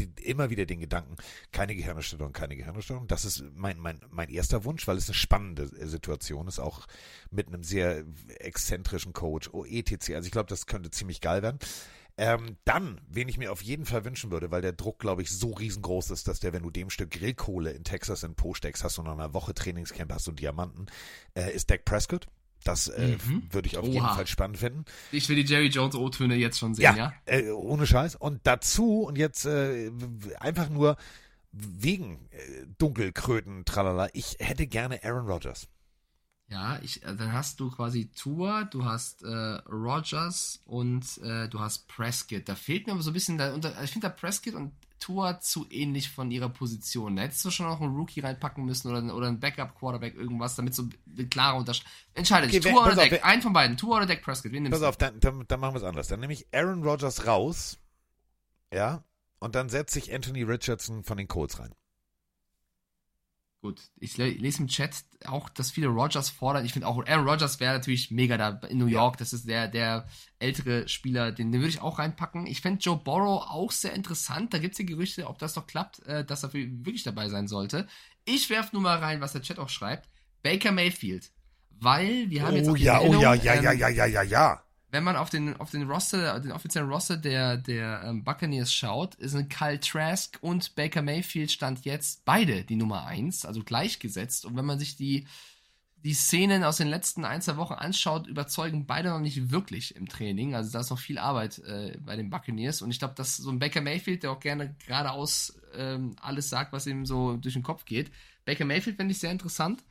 [0.00, 1.16] immer wieder den Gedanken,
[1.52, 3.06] keine Gehirnerschütterung, keine Gehirnerschütterung.
[3.06, 6.86] Das ist mein, mein, mein erster Wunsch, weil es eine spannende äh, Situation ist, auch
[7.30, 8.04] mit einem sehr
[8.38, 10.14] exzentrischen Coach, oh, etc.
[10.14, 11.58] Also ich glaube, das könnte ziemlich geil werden.
[12.20, 15.30] Ähm, dann, wen ich mir auf jeden Fall wünschen würde, weil der Druck, glaube ich,
[15.30, 18.82] so riesengroß ist, dass der, wenn du dem Stück Grillkohle in Texas in Po steckst,
[18.82, 20.86] hast du nach einer Woche Trainingscamp, hast du Diamanten,
[21.34, 22.26] äh, ist Dak Prescott.
[22.64, 23.44] Das äh, Mhm.
[23.50, 24.14] würde ich auf jeden Oha.
[24.14, 24.84] Fall spannend finden.
[25.12, 27.12] Ich will die Jerry Jones O-Töne jetzt schon sehen, ja?
[27.24, 28.16] Äh, ohne Scheiß.
[28.16, 29.90] Und dazu, und jetzt äh,
[30.40, 30.96] einfach nur
[31.52, 35.68] wegen äh, Dunkelkröten, tralala, ich hätte gerne Aaron Rodgers.
[36.50, 41.60] Ja, ich, äh, dann hast du quasi Tour, du hast äh, Rogers und äh, du
[41.60, 42.48] hast Prescott.
[42.48, 45.66] Da fehlt mir aber so ein bisschen, da, ich finde da Prescott und Tour zu
[45.70, 47.16] ähnlich von ihrer Position.
[47.16, 50.74] Da hättest du schon noch einen Rookie reinpacken müssen oder, oder einen Backup-Quarterback, irgendwas, damit
[50.74, 51.92] so eine klare Unterscheidung.
[52.14, 54.22] Entscheide dich, Okay, wer- Tour oder pass Dak, wer- einen von beiden, Tour oder Dak
[54.22, 54.88] Prescott, wen nimmst Pass du?
[54.88, 56.08] auf, dann, dann, dann machen wir es anders.
[56.08, 57.78] Dann nehme ich Aaron Rodgers raus,
[58.72, 59.02] ja,
[59.38, 61.72] und dann setze ich Anthony Richardson von den Colts rein.
[63.60, 66.64] Gut, ich le- lese im Chat auch, dass viele Rogers fordern.
[66.64, 69.16] Ich finde auch, Aaron Rodgers wäre natürlich mega da in New York.
[69.16, 70.06] Das ist der, der
[70.38, 72.46] ältere Spieler, den, den würde ich auch reinpacken.
[72.46, 74.54] Ich fände Joe Burrow auch sehr interessant.
[74.54, 77.48] Da gibt es ja Gerüchte, ob das doch klappt, äh, dass er wirklich dabei sein
[77.48, 77.88] sollte.
[78.24, 80.08] Ich werfe nur mal rein, was der Chat auch schreibt.
[80.42, 81.32] Baker Mayfield.
[81.70, 83.88] Weil wir haben jetzt Oh auch die ja, oh ja, Meldung, ja, ja, ähm, ja,
[83.88, 84.62] ja, ja, ja.
[84.90, 89.16] Wenn man auf den, auf den Roster, den offiziellen Roster der, der ähm, Buccaneers schaut,
[89.20, 94.46] sind Kyle Trask und Baker Mayfield stand jetzt beide die Nummer eins, also gleichgesetzt.
[94.46, 95.26] Und wenn man sich die,
[96.04, 100.08] die Szenen aus den letzten ein, zwei Wochen anschaut, überzeugen beide noch nicht wirklich im
[100.08, 100.54] Training.
[100.54, 102.80] Also da ist noch viel Arbeit äh, bei den Buccaneers.
[102.80, 106.72] Und ich glaube, dass so ein Baker Mayfield, der auch gerne geradeaus ähm, alles sagt,
[106.72, 108.10] was ihm so durch den Kopf geht.
[108.46, 109.84] Baker Mayfield finde ich sehr interessant.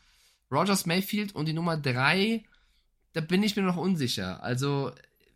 [0.51, 2.45] Rogers Mayfield und die Nummer drei
[3.17, 4.43] da bin ich mir noch unsicher.
[4.43, 4.91] Also,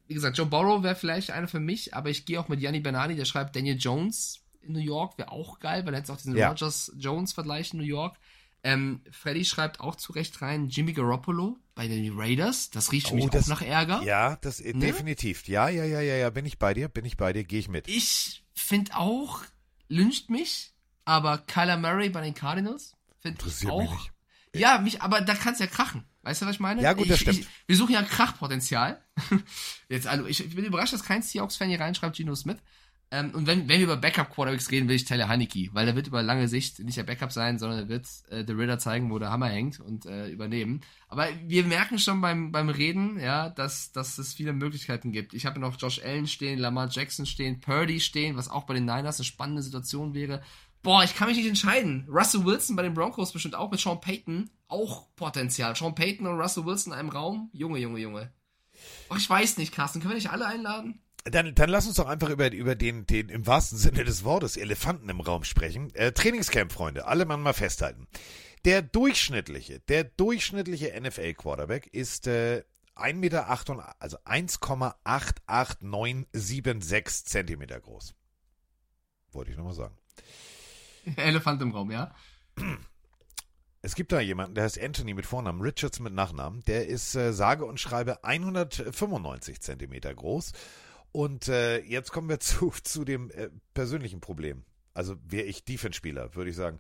[0.08, 2.80] wie gesagt, Joe Burrow wäre vielleicht einer für mich, aber ich gehe auch mit Gianni
[2.80, 6.18] Bernani, der schreibt Daniel Jones in New York, wäre auch geil, weil er jetzt auch
[6.18, 6.50] diesen Ja.
[6.50, 8.18] Rogers-Jones-Vergleich in New York.
[8.64, 13.14] Ähm, Freddy schreibt auch zu Recht rein, Jimmy Garoppolo bei den Raiders, das riecht für
[13.14, 14.04] Oh, mich das- auch nach Ärger.
[14.04, 14.80] Ja, das äh, Ne?
[14.86, 15.48] definitiv.
[15.48, 17.70] Ja, ja, ja, ja, ja, bin ich bei dir, bin ich bei dir, gehe ich
[17.70, 17.88] mit.
[17.88, 19.42] Ich finde auch,
[19.88, 20.74] lyncht mich,
[21.06, 23.82] aber Kyler Murray bei den Cardinals finde ich auch.
[23.82, 24.12] mich nicht.
[24.54, 26.04] Ja, mich, aber da kann es ja krachen.
[26.24, 26.82] Weißt du, was ich meine?
[26.82, 27.40] Ja, gut, das ich, stimmt.
[27.40, 29.04] Ich, wir suchen ja Krachpotenzial.
[29.90, 32.58] Jetzt, also, ich, ich bin überrascht, dass kein Seahawks-Fan hier reinschreibt, Gino Smith.
[33.14, 36.08] Ähm, und wenn, wenn wir über Backup-Quarterbacks reden, will ich Taylor Heineke, weil der wird
[36.08, 39.20] über lange Sicht nicht der Backup sein, sondern er wird äh, The Ritter zeigen, wo
[39.20, 40.80] der Hammer hängt und äh, übernehmen.
[41.10, 45.34] Aber wir merken schon beim, beim Reden, ja, dass, dass es viele Möglichkeiten gibt.
[45.34, 48.86] Ich habe noch Josh Allen stehen, Lamar Jackson stehen, Purdy stehen, was auch bei den
[48.86, 50.42] Niners eine spannende Situation wäre.
[50.84, 52.08] Boah, ich kann mich nicht entscheiden.
[52.10, 54.50] Russell Wilson bei den Broncos bestimmt auch mit Sean Payton.
[54.68, 55.76] Auch Potenzial.
[55.76, 57.50] Sean Payton und Russell Wilson in einem Raum.
[57.54, 58.34] Junge, Junge, Junge.
[59.10, 60.00] Oh, ich weiß nicht, Carsten.
[60.00, 61.02] Können wir nicht alle einladen?
[61.26, 64.58] Dann, dann lass uns doch einfach über, über den, den im wahrsten Sinne des Wortes
[64.58, 65.94] Elefanten im Raum sprechen.
[65.94, 68.08] Äh, Trainingscamp, Freunde, alle Mann mal festhalten.
[68.66, 72.64] Der durchschnittliche, der durchschnittliche NFL-Quarterback ist äh,
[72.96, 73.48] 1,8 Meter,
[74.00, 78.16] also 1,88976 Zentimeter groß.
[79.32, 79.96] Wollte ich nochmal sagen.
[81.16, 82.14] Elefant im Raum, ja?
[83.84, 86.62] Es gibt da jemanden, der heißt Anthony mit Vornamen, Richards mit Nachnamen.
[86.66, 90.52] Der ist äh, sage und schreibe 195 Zentimeter groß.
[91.12, 94.66] Und äh, jetzt kommen wir zu, zu dem äh, persönlichen Problem.
[94.94, 96.78] Also wäre ich Defense-Spieler, würde ich sagen,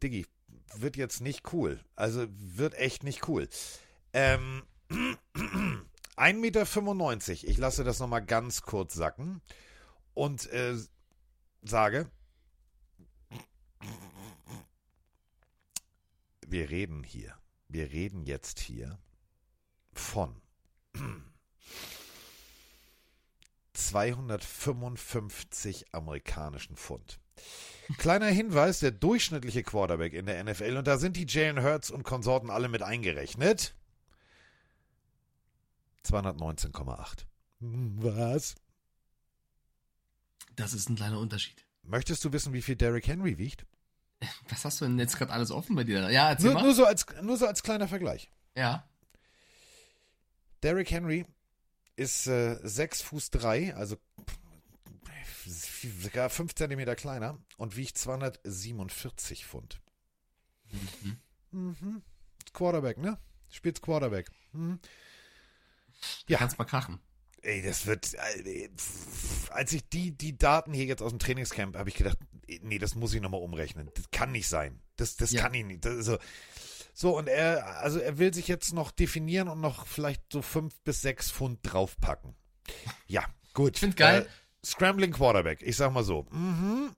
[0.00, 0.26] Diggi,
[0.76, 1.80] wird jetzt nicht cool.
[1.96, 3.48] Also wird echt nicht cool.
[4.12, 4.62] Ähm,
[6.16, 9.40] 1,95 Meter, ich lasse das nochmal ganz kurz sacken
[10.14, 10.76] und äh,
[11.62, 12.10] sage,
[16.52, 17.34] wir reden hier,
[17.68, 19.00] wir reden jetzt hier
[19.92, 20.40] von
[23.72, 27.18] 255 amerikanischen Pfund.
[27.96, 32.02] Kleiner Hinweis, der durchschnittliche Quarterback in der NFL, und da sind die Jalen Hurts und
[32.04, 33.74] Konsorten alle mit eingerechnet,
[36.04, 37.24] 219,8.
[37.60, 38.56] Was?
[40.56, 41.64] Das ist ein kleiner Unterschied.
[41.82, 43.64] Möchtest du wissen, wie viel Derrick Henry wiegt?
[44.48, 46.10] Was hast du denn jetzt gerade alles offen bei dir?
[46.10, 46.62] Ja, erzähl Nur, mal.
[46.64, 48.30] nur, so als, nur so als kleiner Vergleich.
[48.56, 48.88] Ja.
[50.62, 51.26] Derrick Henry
[51.96, 53.96] ist äh, 6 Fuß 3, also
[56.02, 59.80] sogar 5 Zentimeter kleiner und wiegt 247 Pfund.
[61.50, 62.02] Mhm.
[62.52, 63.18] Quarterback, ne?
[63.50, 64.30] Spielt Quarterback.
[64.52, 64.78] Mhm.
[66.28, 66.38] Ja.
[66.38, 67.00] Kannst mal krachen.
[67.42, 68.14] Ey, das wird.
[68.14, 68.68] äh,
[69.50, 72.18] Als ich die, die Daten hier jetzt aus dem Trainingscamp, habe ich gedacht,
[72.62, 73.90] nee, das muss ich nochmal umrechnen.
[73.94, 74.80] Das kann nicht sein.
[74.96, 75.42] Das, das Ja.
[75.42, 75.84] kann ich nicht.
[75.84, 76.18] Das so.
[76.94, 80.78] so, und er, also er will sich jetzt noch definieren und noch vielleicht so fünf
[80.82, 82.34] bis sechs Pfund draufpacken.
[83.08, 83.24] Ja,
[83.54, 83.74] gut.
[83.74, 84.22] Ich find geil.
[84.22, 86.26] Äh, Scrambling Quarterback, ich sag mal so.
[86.30, 86.94] Mhm.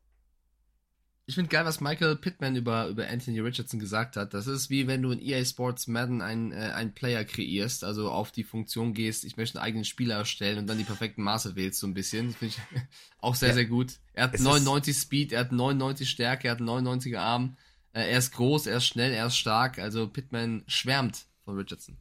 [1.26, 4.34] Ich finde geil, was Michael Pittman über, über Anthony Richardson gesagt hat.
[4.34, 8.10] Das ist wie wenn du in EA Sports Madden einen, äh, einen Player kreierst, also
[8.10, 11.56] auf die Funktion gehst, ich möchte einen eigenen Spieler erstellen und dann die perfekten Maße
[11.56, 12.26] wählst, so ein bisschen.
[12.28, 12.60] Das finde ich
[13.20, 13.54] auch sehr, Ja.
[13.54, 13.94] sehr gut.
[14.12, 17.56] Er hat Es ist- 99 Speed, er hat 99 Stärke, er hat 99er Arm.
[17.94, 19.78] Äh, er ist groß, er ist schnell, er ist stark.
[19.78, 21.96] Also Pittman schwärmt von Richardson.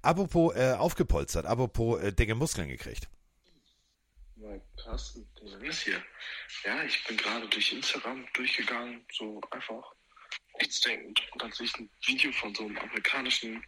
[0.00, 3.08] Apropos äh, aufgepolstert, apropos äh, dicke Muskeln gekriegt.
[4.44, 6.02] Mein Carsten, der ist hier.
[6.64, 9.94] Ja, ich bin gerade durch Instagram durchgegangen, so einfach
[10.60, 11.22] nichts denkend.
[11.32, 13.64] Und dann sehe ich ein Video von so einem amerikanischen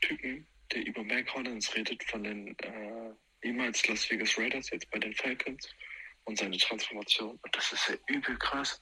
[0.00, 3.10] Typen, der über Mac Hollins redet, von den äh,
[3.42, 5.68] ehemals Las Vegas Raiders, jetzt bei den Falcons
[6.24, 7.36] und seine Transformation.
[7.42, 8.78] Und das ist ja übel krass.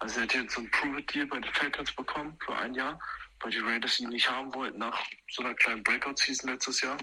[0.00, 3.00] Also er hat jetzt so ein Prove-It-Deal bei den Falcons bekommen für ein Jahr,
[3.40, 6.98] weil die Raiders ihn nicht haben wollten nach so einer kleinen Breakout-Season letztes Jahr.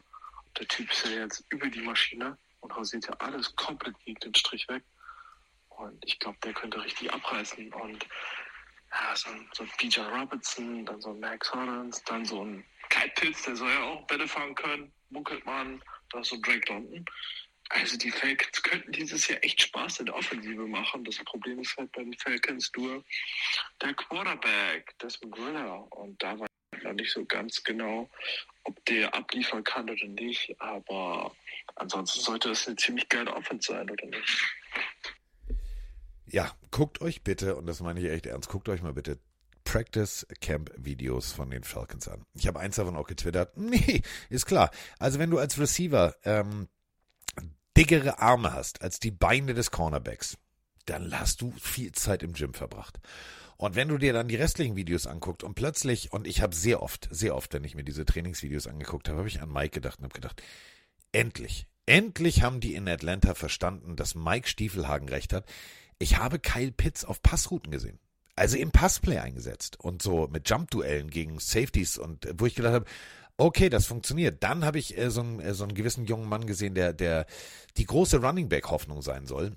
[0.59, 4.35] Der Typ ist ja jetzt über die Maschine und rasiert ja alles komplett gegen den
[4.35, 4.83] Strich weg.
[5.69, 7.73] Und ich glaube, der könnte richtig abreißen.
[7.73, 8.05] Und
[8.91, 12.65] ja, so ein, so ein BJ Robertson, dann so ein Max Hollins, dann so ein
[12.89, 16.73] Kyle Pitts, der soll ja auch Bälle fangen können, munkelt man, da ist so Drake
[16.73, 17.05] London.
[17.69, 21.03] Also die Falcons könnten dieses Jahr echt Spaß in der Offensive machen.
[21.03, 23.03] Das Problem ist halt bei den Falcons nur
[23.79, 25.87] der Quarterback, Desmond Ritter.
[25.91, 26.47] Und da war
[26.81, 28.09] noch nicht so ganz genau,
[28.63, 30.59] ob der abliefern kann oder nicht.
[30.59, 31.35] Aber
[31.79, 34.43] ansonsten sollte das eine ziemlich geile Offense sein, oder nicht?
[36.27, 39.19] Ja, guckt euch bitte, und das meine ich echt ernst, guckt euch mal bitte
[39.63, 42.25] Practice Camp Videos von den Falcons an.
[42.33, 43.55] Ich habe eins davon auch getwittert.
[43.57, 44.71] Nee, ist klar.
[44.97, 46.67] Also wenn du als Receiver ähm,
[47.77, 50.37] dickere Arme hast als die Beine des Cornerbacks,
[50.85, 52.99] dann hast du viel Zeit im Gym verbracht.
[53.57, 56.81] Und wenn du dir dann die restlichen Videos anguckst und plötzlich, und ich habe sehr
[56.81, 59.99] oft, sehr oft, wenn ich mir diese Trainingsvideos angeguckt habe, habe ich an Mike gedacht
[59.99, 60.41] und habe gedacht,
[61.11, 65.45] endlich, endlich haben die in Atlanta verstanden, dass Mike Stiefelhagen recht hat.
[65.97, 67.99] Ich habe Kyle Pitts auf Passrouten gesehen.
[68.35, 72.85] Also im Passplay eingesetzt und so mit Jump-Duellen gegen Safeties und wo ich gedacht habe,
[73.39, 74.43] Okay, das funktioniert.
[74.43, 77.25] Dann habe ich äh, so, einen, äh, so einen gewissen jungen Mann gesehen, der, der
[77.77, 79.53] die große Running Back Hoffnung sein soll.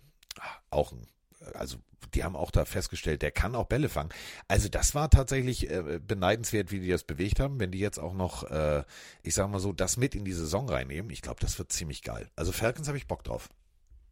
[0.70, 1.08] Auch ein,
[1.54, 1.76] also
[2.14, 4.10] die haben auch da festgestellt, der kann auch Bälle fangen.
[4.48, 7.58] Also das war tatsächlich äh, beneidenswert, wie die das bewegt haben.
[7.58, 8.84] Wenn die jetzt auch noch, äh,
[9.22, 12.02] ich sag mal so, das mit in die Saison reinnehmen, ich glaube, das wird ziemlich
[12.02, 12.28] geil.
[12.36, 13.48] Also Falcons habe ich Bock drauf.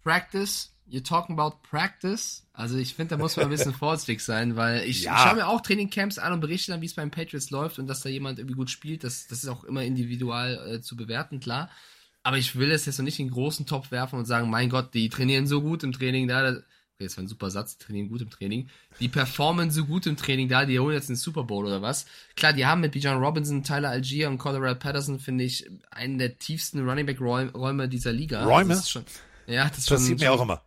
[0.02, 2.46] Practice, you're talking about practice.
[2.54, 5.14] Also ich finde, da muss man ein bisschen vorsichtig sein, weil ich, Ja.
[5.16, 7.86] ich schaue mir auch Trainingcamps an und berichte dann, wie es beim Patriots läuft und
[7.86, 9.04] dass da jemand irgendwie gut spielt.
[9.04, 11.68] Das, das ist auch immer individual äh, zu bewerten, klar.
[12.22, 14.68] Aber ich will es jetzt noch nicht in den großen Topf werfen und sagen, mein
[14.70, 16.56] Gott, die trainieren so gut im Training da.
[17.04, 18.68] Das- Okay, das war ein super Satz, trainieren gut im Training.
[19.00, 22.04] Die performen so gut im Training da, die holen jetzt den Super Bowl oder was.
[22.36, 26.38] Klar, die haben mit Bijan Robinson, Tyler Algier und Colorado Patterson, finde ich, einen der
[26.38, 28.44] tiefsten Running Back Räume dieser Liga.
[28.44, 28.68] Räume?
[28.70, 29.04] Das ist schon,
[29.46, 30.62] ja, das ist Das schon, sieht mir schon auch immer.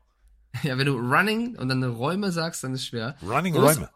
[0.64, 3.16] ja, wenn du Running und dann Räume sagst, dann ist schwer.
[3.22, 3.90] Running Groß- Räume.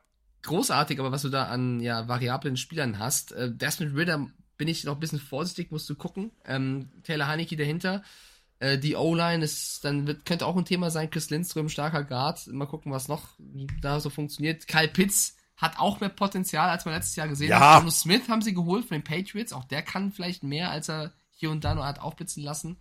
[0.43, 3.31] Großartig, aber was du da an ja, variablen Spielern hast.
[3.33, 6.31] Äh, Desmond Ritter bin ich noch ein bisschen vorsichtig, musst du gucken.
[6.45, 8.03] Ähm, Taylor Haneke dahinter.
[8.59, 11.09] Äh, die O-Line ist, dann wird, könnte auch ein Thema sein.
[11.09, 12.47] Chris Lindström, starker Guard.
[12.47, 13.29] Mal gucken, was noch
[13.81, 14.67] da so funktioniert.
[14.67, 17.59] Kyle Pitts hat auch mehr Potenzial, als man letztes Jahr gesehen Ja.
[17.75, 17.79] hat.
[17.79, 19.53] Jono Smith haben sie geholt von den Patriots.
[19.53, 22.77] Auch der kann vielleicht mehr, als er hier und da nur hat aufblitzen lassen.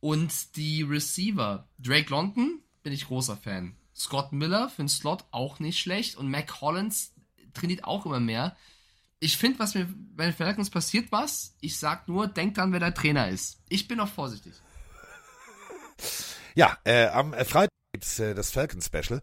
[0.00, 3.76] Und die Receiver, Drake London, bin ich großer Fan.
[3.94, 6.16] Scott Miller für den Slot auch nicht schlecht.
[6.16, 7.14] Und Mac Hollins
[7.54, 8.56] trainiert auch immer mehr.
[9.18, 11.54] Ich finde, was mir bei den Falcons passiert was.
[11.60, 13.62] Ich sag nur, denkt dran, wer der Trainer ist.
[13.70, 14.52] Ich bin auch vorsichtig.
[16.54, 19.20] Ja, äh, am äh, Freitag gibt's äh, das Falcon Special.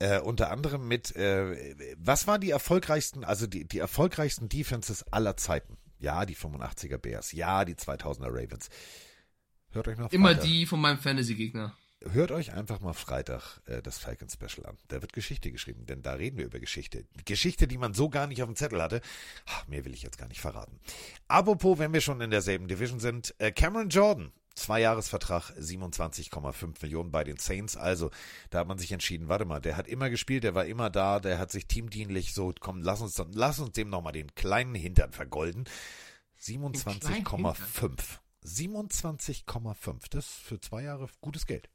[0.00, 5.36] Äh, unter anderem mit, äh, was waren die erfolgreichsten, also die, die erfolgreichsten Defenses aller
[5.36, 5.78] Zeiten?
[6.00, 8.68] Ja, die 85er Bears, ja, die 2000er Ravens.
[9.70, 11.76] Hört euch mal Immer Freitag- die von meinem Fantasy-Gegner.
[12.10, 14.76] Hört euch einfach mal Freitag äh, das Falcon Special an.
[14.88, 17.06] Da wird Geschichte geschrieben, denn da reden wir über Geschichte.
[17.24, 19.00] Geschichte, die man so gar nicht auf dem Zettel hatte.
[19.46, 20.78] Ach, mehr will ich jetzt gar nicht verraten.
[21.28, 24.32] Apropos, wenn wir schon in derselben Division sind, äh, Cameron Jordan.
[24.54, 27.76] Zweijahresvertrag, 27,5 Millionen bei den Saints.
[27.76, 28.10] Also,
[28.50, 31.18] da hat man sich entschieden, warte mal, der hat immer gespielt, der war immer da,
[31.20, 34.74] der hat sich teamdienlich so, komm, lass uns, dann- lass uns dem nochmal den kleinen
[34.74, 35.64] Hintern vergolden.
[36.40, 38.20] 27,5.
[38.44, 40.08] 27,5.
[40.10, 41.68] Das ist für zwei Jahre gutes Geld.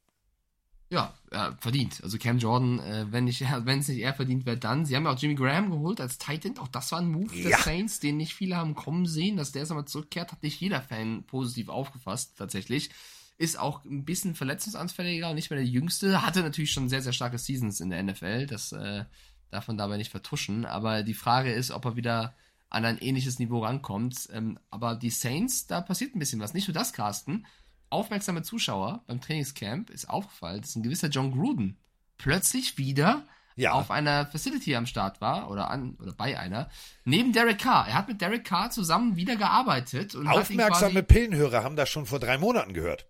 [0.91, 2.01] Ja, ja, verdient.
[2.03, 3.39] Also Cam Jordan, äh, wenn es
[3.89, 4.85] nicht er verdient, wer dann?
[4.85, 6.57] Sie haben ja auch Jimmy Graham geholt als Titan.
[6.57, 7.49] Auch das war ein Move Ja.
[7.49, 9.37] der Saints, den nicht viele haben kommen sehen.
[9.37, 12.89] Dass der jetzt nochmal zurückkehrt, hat nicht jeder Fan positiv aufgefasst, tatsächlich.
[13.37, 16.23] Ist auch ein bisschen verletzungsanfälliger und nicht mehr der Jüngste.
[16.25, 18.47] Hatte natürlich schon sehr, sehr starke Seasons in der NFL.
[18.47, 19.05] Das äh,
[19.51, 20.65] darf man dabei nicht vertuschen.
[20.65, 22.35] Aber die Frage ist, ob er wieder
[22.69, 24.27] an ein ähnliches Niveau rankommt.
[24.33, 26.53] Ähm, aber die Saints, da passiert ein bisschen was.
[26.53, 27.45] Nicht nur das, Carsten
[27.89, 31.77] aufmerksame Zuschauer beim Trainingscamp ist aufgefallen, dass ein gewisser John Gruden
[32.17, 33.25] plötzlich wieder
[33.55, 33.73] Ja.
[33.73, 36.69] auf einer Facility am Start war oder an oder bei einer
[37.05, 37.87] neben Derek Carr.
[37.87, 42.19] Er hat mit Derek Carr zusammen wieder gearbeitet und Aufmerksame Pillenhörer haben das schon vor
[42.19, 43.07] drei Monaten gehört.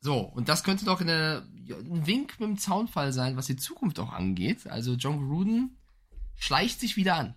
[0.00, 3.98] so und das könnte doch eine, ein Wink mit dem Zaunfall sein, was die Zukunft
[4.00, 4.66] auch angeht.
[4.66, 5.78] Also John Gruden
[6.36, 7.34] schleicht sich wieder an.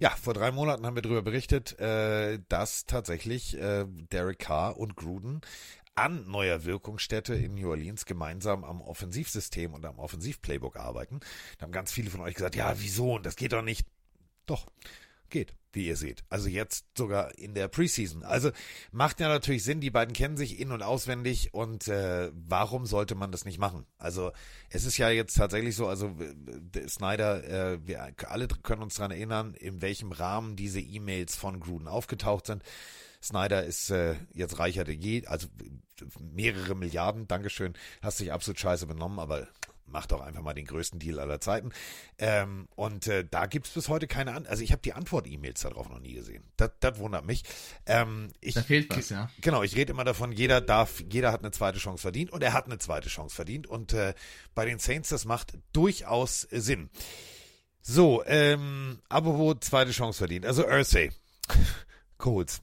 [0.00, 4.96] Ja, vor drei Monaten haben wir darüber berichtet, äh, dass tatsächlich äh, Derek Carr und
[4.96, 5.42] Gruden
[6.00, 11.20] an neuer Wirkungsstätte in New Orleans gemeinsam am Offensivsystem und am Offensivplaybook arbeiten.
[11.58, 13.14] Da haben ganz viele von euch gesagt, ja, wieso?
[13.14, 13.86] Und das geht doch nicht.
[14.46, 14.66] Doch,
[15.28, 16.24] geht, wie ihr seht.
[16.30, 18.24] Also jetzt sogar in der Preseason.
[18.24, 18.50] Also
[18.92, 23.14] macht ja natürlich Sinn, die beiden kennen sich in- und auswendig und äh, warum sollte
[23.14, 23.84] man das nicht machen?
[23.98, 24.32] Also
[24.70, 29.12] es ist ja jetzt tatsächlich so, also der Snyder, äh, wir alle können uns daran
[29.12, 32.62] erinnern, in welchem Rahmen diese E-Mails von Gruden aufgetaucht sind.
[33.22, 35.48] Snyder ist äh, jetzt reicher denn je, also
[36.18, 39.48] mehrere Milliarden, Dankeschön, hast dich absolut scheiße benommen, aber
[39.90, 41.72] mach doch einfach mal den größten Deal aller Zeiten.
[42.18, 44.50] Ähm, und äh, da gibt's bis heute keine Antwort.
[44.50, 46.44] Also ich habe die Antwort-E-Mails darauf noch nie gesehen.
[46.56, 47.42] Das, das wundert mich.
[47.86, 49.30] Ähm, ich, Da fehlt was, ja.
[49.40, 52.52] Genau, ich rede immer davon, jeder darf, jeder hat eine zweite Chance verdient und er
[52.52, 53.66] hat eine zweite Chance verdient.
[53.66, 54.14] Und äh,
[54.54, 56.90] bei den Saints, das macht durchaus Sinn.
[57.82, 60.46] So, ähm, apropos zweite Chance verdient.
[60.46, 61.10] Also Ursay.
[62.18, 62.62] Codes.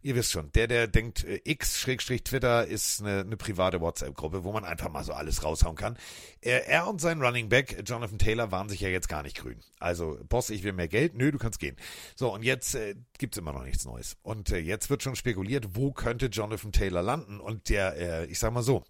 [0.00, 4.64] Ihr wisst schon, der, der denkt, äh, X-Twitter ist eine, eine private WhatsApp-Gruppe, wo man
[4.64, 5.98] einfach mal so alles raushauen kann.
[6.40, 9.58] Er, er und sein Running Back, Jonathan Taylor, waren sich ja jetzt gar nicht grün.
[9.80, 11.14] Also, Boss, ich will mehr Geld.
[11.14, 11.76] Nö, du kannst gehen.
[12.14, 14.16] So, und jetzt äh, gibt's immer noch nichts Neues.
[14.22, 17.40] Und äh, jetzt wird schon spekuliert, wo könnte Jonathan Taylor landen?
[17.40, 18.84] Und der, äh, ich sag mal so,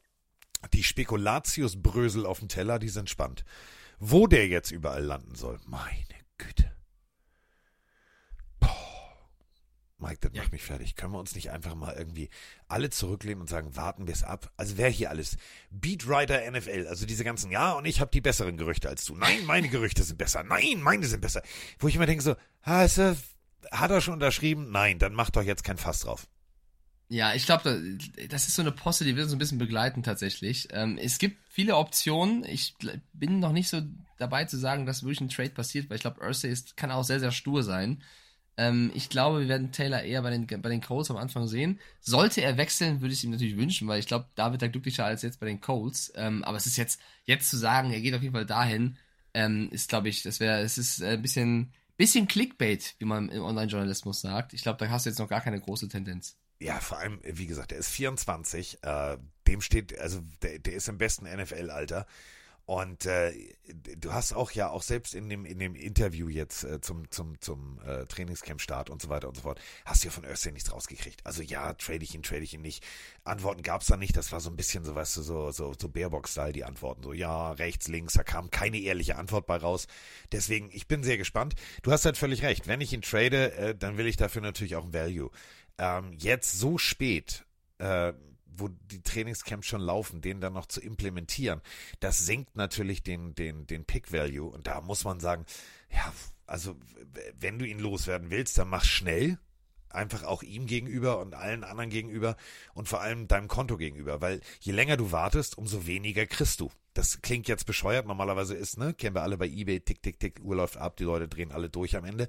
[0.74, 3.44] die Spekulatius-Brösel auf dem Teller, die sind spannend.
[3.98, 5.88] Wo der jetzt überall landen soll, meine
[6.36, 6.77] Güte.
[10.00, 10.42] Mike, das Ja.
[10.42, 10.94] macht mich fertig.
[10.96, 12.30] Können wir uns nicht einfach mal irgendwie
[12.68, 14.52] alle zurücklehnen und sagen, warten wir es ab?
[14.56, 15.36] Also wer hier alles?
[15.70, 19.16] Beatwriter NFL, also diese ganzen, ja, und ich habe die besseren Gerüchte als du.
[19.16, 20.44] Nein, meine Gerüchte sind besser.
[20.44, 21.42] Nein, meine sind besser.
[21.78, 23.16] Wo ich immer denke so, hast du,
[23.72, 24.70] hat er schon unterschrieben?
[24.70, 26.28] Nein, dann macht doch jetzt kein Fass drauf.
[27.10, 27.80] Ja, ich glaube,
[28.28, 30.68] das ist so eine Posse, die wird so ein bisschen begleiten tatsächlich.
[30.72, 32.44] Ähm, es gibt viele Optionen.
[32.44, 32.74] Ich
[33.14, 33.80] bin noch nicht so
[34.18, 37.04] dabei zu sagen, dass wirklich ein Trade passiert, weil ich glaube, Ursay ist, kann auch
[37.04, 38.02] sehr, sehr stur sein.
[38.58, 41.78] Ähm, ich glaube, wir werden Taylor eher bei den, bei den Colts am Anfang sehen.
[42.00, 44.68] Sollte er wechseln, würde ich es ihm natürlich wünschen, weil ich glaube, da wird er
[44.68, 46.12] glücklicher als jetzt bei den Colts.
[46.16, 48.96] Ähm, aber es ist jetzt, jetzt zu sagen, er geht auf jeden Fall dahin,
[49.32, 53.28] ähm, ist, glaube ich, das wäre, es ist äh, ein bisschen, bisschen Clickbait, wie man
[53.28, 54.52] im Online-Journalismus sagt.
[54.52, 56.36] Ich glaube, da hast du jetzt noch gar keine große Tendenz.
[56.60, 60.88] Ja, vor allem, wie gesagt, der ist 24, äh, dem steht, also der, der ist
[60.88, 62.06] im besten NFL-Alter.
[62.68, 63.32] Und äh,
[63.96, 67.40] du hast auch ja auch selbst in dem in dem Interview jetzt äh, zum zum
[67.40, 70.70] zum äh, Trainingscamp-Start und so weiter und so fort hast du ja von Örstin nichts
[70.70, 71.24] rausgekriegt.
[71.24, 72.84] Also ja, trade ich ihn, trade ich ihn nicht.
[73.24, 74.14] Antworten gab's da nicht.
[74.18, 77.02] Das war so ein bisschen so, weißt du, so so so Baerbock-Style die Antworten.
[77.02, 78.12] So ja, rechts, links.
[78.12, 79.86] Da kam keine ehrliche Antwort bei raus.
[80.30, 81.54] Deswegen, ich bin sehr gespannt.
[81.82, 82.68] Du hast halt völlig recht.
[82.68, 85.30] Wenn ich ihn trade, äh, dann will ich dafür natürlich auch ein Value.
[85.78, 87.46] Ähm, jetzt so spät.
[87.78, 88.12] Äh,
[88.58, 91.60] wo die Trainingscamps schon laufen, den dann noch zu implementieren,
[92.00, 94.48] das senkt natürlich den, den, den Pick-Value.
[94.48, 95.44] Und da muss man sagen,
[95.90, 96.12] ja,
[96.46, 96.76] also
[97.38, 99.38] wenn du ihn loswerden willst, dann mach schnell.
[99.90, 102.36] Einfach auch ihm gegenüber und allen anderen gegenüber
[102.74, 106.70] und vor allem deinem Konto gegenüber, weil je länger du wartest, umso weniger kriegst du.
[106.98, 110.40] Das klingt jetzt bescheuert, normalerweise ist, ne, kennen wir alle bei eBay, tick, tick, tick,
[110.42, 112.26] Uhr läuft ab, die Leute drehen alle durch am Ende.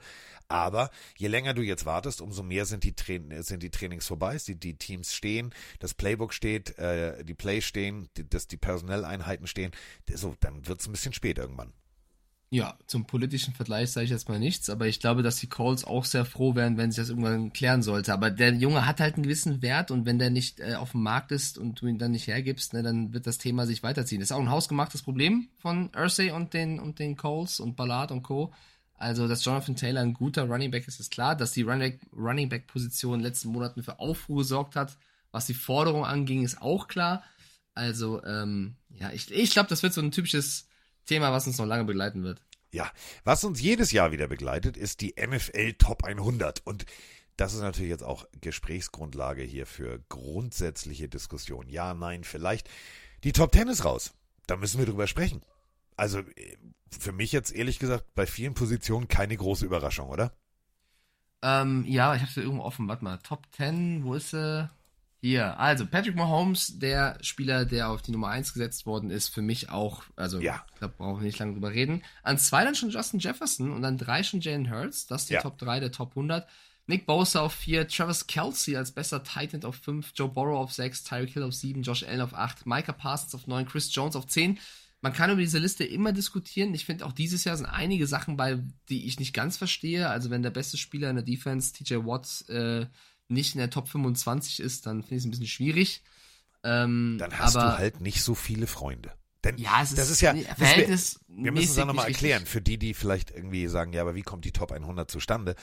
[0.47, 4.38] Aber je länger du jetzt wartest, umso mehr sind die, Train sind die Trainings vorbei,
[4.45, 9.47] die, die Teams stehen, das Playbook steht, äh, die Plays stehen, die, dass die Personelleinheiten
[9.47, 9.71] stehen.
[10.13, 11.73] So, dann wird's ein bisschen spät irgendwann.
[12.52, 15.84] Ja, zum politischen Vergleich sage ich jetzt mal nichts, aber ich glaube, dass die Colts
[15.84, 18.12] auch sehr froh wären, wenn sich das irgendwann klären sollte.
[18.12, 21.04] Aber der Junge hat halt einen gewissen Wert und wenn der nicht äh, auf dem
[21.04, 24.20] Markt ist und du ihn dann nicht hergibst, ne, dann wird das Thema sich weiterziehen.
[24.20, 28.24] Ist auch ein hausgemachtes Problem von Ursay und den, und den Colts und Ballard und
[28.24, 28.52] Co.
[28.96, 31.36] Also, dass Jonathan Taylor ein guter Running Back ist, ist klar.
[31.36, 34.98] Dass die Running Running Back Position in den letzten Monaten für Aufruhr gesorgt hat,
[35.32, 37.24] was die Forderung anging, ist auch klar.
[37.76, 40.68] Also, ähm, ja, ich, ich glaube, das wird so ein typisches
[41.10, 42.41] Thema, was uns noch lange begleiten wird.
[42.72, 42.91] Ja,
[43.24, 46.65] was uns jedes Jahr wieder begleitet, ist die NFL Top 100.
[46.65, 46.86] Und
[47.36, 51.69] das ist natürlich jetzt auch Gesprächsgrundlage hier für grundsätzliche Diskussionen.
[51.69, 52.69] Ja, nein, vielleicht.
[53.24, 54.13] Die Top 10 ist raus.
[54.45, 55.41] Da müssen wir drüber sprechen.
[55.95, 56.58] Also äh,
[56.98, 60.32] für mich jetzt ehrlich gesagt bei vielen Positionen keine große Überraschung, oder?
[61.41, 62.88] Ähm, ja, ich habe sie irgendwo offen.
[62.88, 64.69] Warte mal, Top 10, wo ist sie?
[65.21, 69.41] Hier, also Patrick Mahomes, der Spieler, der auf die Nummer 1 gesetzt worden ist, für
[69.41, 70.63] mich auch, also Ja.
[70.73, 72.03] ich glaube, brauchen wir nicht lange drüber reden.
[72.23, 75.34] An zwei dann schon Justin Jefferson und an drei schon Jalen Hurts, das ist die
[75.34, 75.41] Ja.
[75.41, 76.47] Top 3 der Top 100.
[76.88, 81.03] Nick Bosa auf 4, Travis Kelsey als bester Titan auf 5, Joe Burrow auf 6,
[81.03, 84.25] Tyreek Hill auf 7, Josh Allen auf 8, Micah Parsons auf 9, Chris Jones auf
[84.25, 84.58] 10.
[85.01, 86.73] Man kann über diese Liste immer diskutieren.
[86.73, 90.10] Ich finde auch dieses Jahr sind einige Sachen bei, die ich nicht ganz verstehe.
[90.10, 92.86] Also wenn der beste Spieler in der Defense, TJ Watt, äh,
[93.30, 96.04] nicht in der Top 25 ist, dann finde ich es ein bisschen schwierig.
[96.63, 99.13] Ähm, Dann hast aber, du halt nicht so viele Freunde.
[99.44, 101.20] Denn Ja, es ist, das ist ja, müssen wir, Verhältnis.
[101.28, 104.24] wir müssen es dann nochmal erklären, für die, die vielleicht irgendwie sagen, ja, aber wie
[104.24, 105.56] kommt die Top 100 zustande?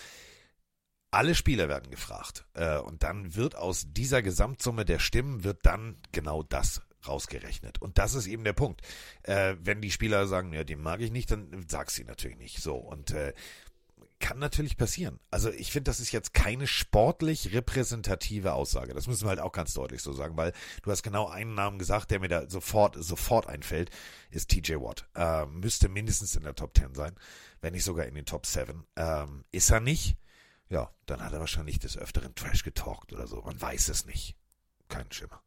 [1.11, 2.47] Alle Spieler werden gefragt.
[2.55, 7.81] Äh, und dann wird aus dieser Gesamtsumme der Stimmen wird dann genau das rausgerechnet.
[7.81, 8.81] Und das ist eben der Punkt.
[9.23, 12.63] Äh, wenn die Spieler sagen, ja, den mag ich nicht, dann sag's sie natürlich nicht.
[12.63, 12.75] So.
[12.77, 13.35] Und äh,
[14.19, 15.21] kann natürlich passieren.
[15.31, 18.95] Also ich finde, das ist jetzt keine sportlich repräsentative Aussage.
[18.95, 20.53] Das müssen wir halt auch ganz deutlich so sagen, weil
[20.83, 23.91] du hast genau einen Namen gesagt, der mir da sofort, sofort einfällt,
[24.31, 25.09] ist TJ Watt.
[25.15, 27.15] Äh, müsste mindestens in der Top 10 sein,
[27.61, 28.87] wenn nicht sogar in den Top 7.
[28.97, 30.17] Ähm, ist er nicht?
[30.69, 33.43] Ja, dann hat er wahrscheinlich des Öfteren Trash getalkt oder so.
[33.43, 34.37] Man weiß es nicht.
[34.89, 35.43] Kein Schimmer.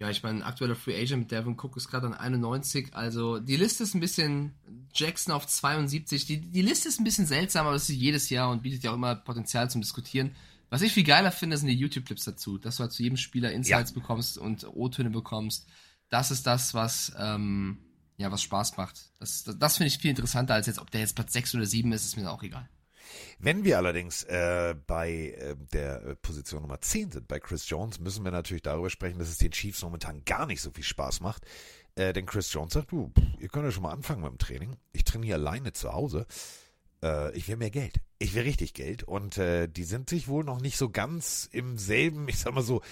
[0.00, 2.94] Ja, ich meine, aktueller Free Agent mit Devin Cook ist gerade an 91.
[2.94, 4.52] Also die Liste ist ein bisschen
[4.92, 6.26] Jackson auf 72.
[6.26, 8.90] Die, die Liste ist ein bisschen seltsam, aber das ist jedes Jahr und bietet ja
[8.90, 10.34] auch immer Potenzial zum Diskutieren.
[10.68, 13.52] Was ich viel geiler finde, sind die YouTube-Clips dazu, dass du halt zu jedem Spieler
[13.52, 13.94] Insights ja.
[13.94, 15.68] bekommst und O-Töne bekommst.
[16.08, 17.78] Das ist das, was, ähm,
[18.16, 19.10] ja, was Spaß macht.
[19.20, 21.66] Das, das, das finde ich viel interessanter, als jetzt, ob der jetzt Platz 6 oder
[21.66, 22.68] 7 ist, ist mir auch egal.
[23.38, 28.00] Wenn wir allerdings äh, bei äh, der äh, Position Nummer 10 sind, bei Chris Jones,
[28.00, 31.20] müssen wir natürlich darüber sprechen, dass es den Chiefs momentan gar nicht so viel Spaß
[31.20, 31.44] macht.
[31.96, 34.76] Äh, denn Chris Jones sagt, du, ihr könnt ja schon mal anfangen mit dem Training.
[34.92, 36.26] Ich trainiere alleine zu Hause.
[37.02, 38.00] Äh, ich will mehr Geld.
[38.18, 39.04] Ich will richtig Geld.
[39.04, 42.62] Und äh, die sind sich wohl noch nicht so ganz im selben, ich sag mal
[42.62, 42.82] so,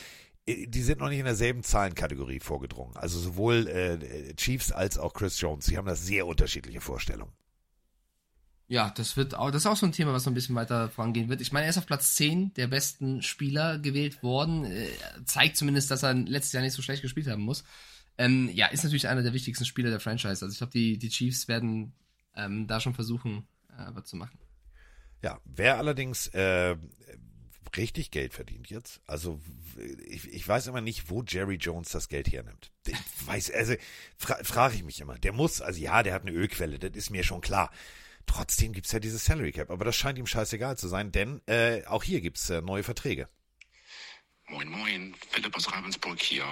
[0.47, 2.97] die sind noch nicht in derselben Zahlenkategorie vorgedrungen.
[2.97, 5.67] Also sowohl äh, Chiefs als auch Chris Jones.
[5.67, 7.33] Sie haben da sehr unterschiedliche Vorstellungen.
[8.69, 10.89] Ja, das wird auch, das ist auch so ein Thema, was noch ein bisschen weiter
[10.89, 11.41] vorangehen wird.
[11.41, 14.65] Ich meine, er ist auf Platz 10 der besten Spieler gewählt worden.
[14.65, 14.89] Äh,
[15.25, 17.65] zeigt zumindest, dass er letztes Jahr nicht so schlecht gespielt haben muss.
[18.19, 20.45] Ähm, ja, ist natürlich einer der wichtigsten Spieler der Franchise.
[20.45, 21.93] Also ich glaube, die, die Chiefs werden
[22.35, 24.39] ähm, da schon versuchen, äh, was zu machen.
[25.23, 26.77] Ja, wer allerdings äh,
[27.77, 29.41] richtig Geld verdient jetzt, also
[30.07, 32.71] ich, ich weiß immer nicht, wo Jerry Jones das Geld hernimmt.
[32.87, 32.97] Ich
[33.27, 33.75] weiß, also
[34.17, 35.19] fra frage ich mich immer.
[35.19, 37.71] Der muss, also ja, der hat eine Ölquelle, das ist mir schon klar.
[38.27, 41.85] Trotzdem gibt's ja dieses Salary Cap, aber das scheint ihm scheißegal zu sein, denn äh,
[41.87, 43.29] auch hier gibt's äh, neue Verträge.
[44.49, 46.45] Moin, moin, Philipp aus Ravensburg hier.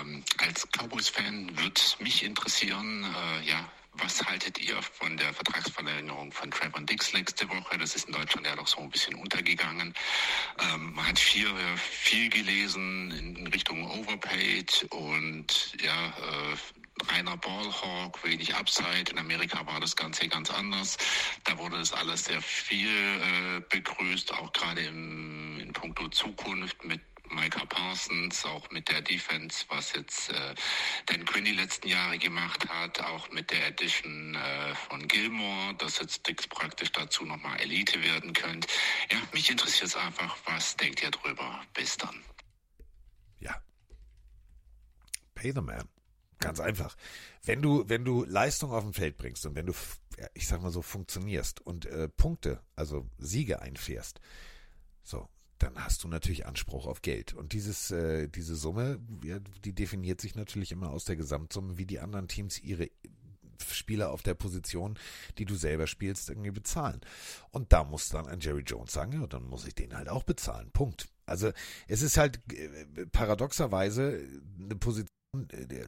[0.00, 6.50] Ähm, als Cowboys-Fan wird mich interessieren, äh, ja, was haltet ihr von der Vertragsverlängerung von
[6.50, 7.78] Trevor Dix letzte Woche?
[7.78, 9.94] Das ist in Deutschland ja doch so ein bisschen untergegangen.
[10.60, 16.56] Ähm, man hat viel, viel gelesen in Richtung Overpaid und ja, äh,
[17.08, 19.10] reiner Ballhawk, wenig Upside.
[19.10, 20.96] In Amerika war das Ganze ganz anders.
[21.44, 27.66] Da wurde das alles sehr viel äh, begrüßt, auch gerade in puncto Zukunft mit Micah
[27.66, 30.54] Parsons, auch mit der Defense, was jetzt äh,
[31.06, 35.98] Dan Quinn die letzten Jahre gemacht hat, auch mit der Edition äh, von Gilmore, dass
[35.98, 38.68] jetzt Dix praktisch dazu nochmal Elite werden könnte.
[39.10, 41.62] Ja, mich interessiert es einfach, was denkt ihr drüber?
[41.74, 42.22] Bis dann.
[43.40, 43.60] Ja.
[45.34, 45.95] Pay the man.
[46.38, 46.96] Ganz einfach.
[47.44, 49.72] Wenn du, wenn du Leistung auf dem Feld bringst und wenn du,
[50.34, 54.20] ich sag mal so, funktionierst und äh, Punkte, also Siege einfährst,
[55.02, 55.28] so,
[55.58, 57.32] dann hast du natürlich Anspruch auf Geld.
[57.32, 61.86] Und dieses, äh, diese Summe, ja, die definiert sich natürlich immer aus der Gesamtsumme, wie
[61.86, 62.90] die anderen Teams ihre
[63.64, 64.98] Spieler auf der Position,
[65.38, 67.00] die du selber spielst, irgendwie bezahlen.
[67.50, 70.24] Und da muss dann ein Jerry Jones sagen, ja, dann muss ich den halt auch
[70.24, 70.70] bezahlen.
[70.72, 71.08] Punkt.
[71.24, 71.52] Also
[71.88, 74.22] es ist halt äh, paradoxerweise
[74.60, 75.15] eine Position,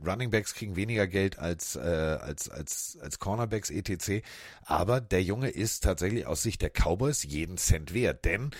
[0.07, 4.23] Running Backs kriegen weniger Geld als, äh, als, als, als Cornerbacks etc.
[4.65, 8.51] Aber der Junge ist tatsächlich aus Sicht der Cowboys jeden Cent wert, denn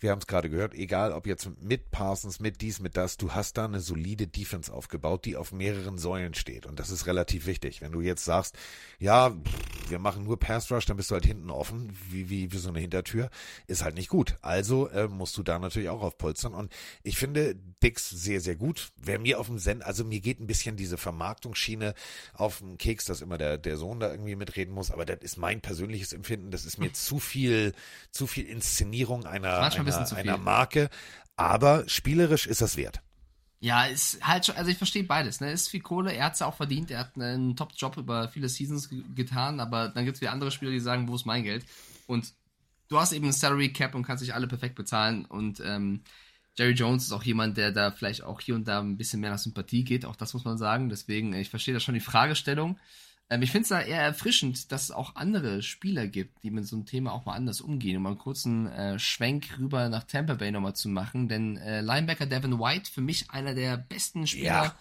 [0.00, 3.32] wir haben es gerade gehört, egal ob jetzt mit Parsons, mit dies, mit das, du
[3.32, 6.66] hast da eine solide Defense aufgebaut, die auf mehreren Säulen steht.
[6.66, 7.80] Und das ist relativ wichtig.
[7.80, 8.56] Wenn du jetzt sagst,
[8.98, 9.34] ja,
[9.88, 12.68] wir machen nur Pass Rush, dann bist du halt hinten offen, wie, wie, wie so
[12.68, 13.30] eine Hintertür,
[13.66, 14.36] ist halt nicht gut.
[14.40, 16.54] Also äh, musst du da natürlich auch aufpolstern.
[16.54, 16.72] Und
[17.02, 18.90] ich finde Dix sehr, sehr gut.
[18.96, 21.94] Wer mir auf dem Send, also mir geht ein bisschen diese Vermarktungsschiene
[22.34, 25.38] auf den Keks, dass immer der, der Sohn da irgendwie mitreden muss, aber das ist
[25.38, 26.50] mein persönliches Empfinden.
[26.50, 27.72] Das ist mir zu viel,
[28.10, 29.60] zu viel Inszenierung einer,
[29.96, 30.90] einer, einer Marke.
[31.36, 33.00] Aber spielerisch ist das wert.
[33.60, 35.50] Ja, ist halt schon, also ich verstehe beides, ne?
[35.50, 38.48] Ist viel Kohle, er hat es ja auch verdient, er hat einen Top-Job über viele
[38.48, 41.64] Seasons getan, aber dann gibt es wieder andere Spieler, die sagen, wo ist mein Geld?
[42.06, 42.32] Und
[42.88, 46.02] du hast eben ein Salary Cap und kannst dich alle perfekt bezahlen und ähm,
[46.58, 49.30] Jerry Jones ist auch jemand, der da vielleicht auch hier und da ein bisschen mehr
[49.30, 50.88] nach Sympathie geht, auch das muss man sagen.
[50.88, 52.78] Deswegen, ich verstehe da schon die Fragestellung.
[53.30, 56.66] Ähm, ich finde es da eher erfrischend, dass es auch andere Spieler gibt, die mit
[56.66, 57.96] so einem Thema auch mal anders umgehen.
[57.96, 61.28] Um mal einen kurzen äh, Schwenk rüber nach Tampa Bay nochmal zu machen.
[61.28, 64.74] Denn äh, Linebacker Devin White, für mich einer der besten Spieler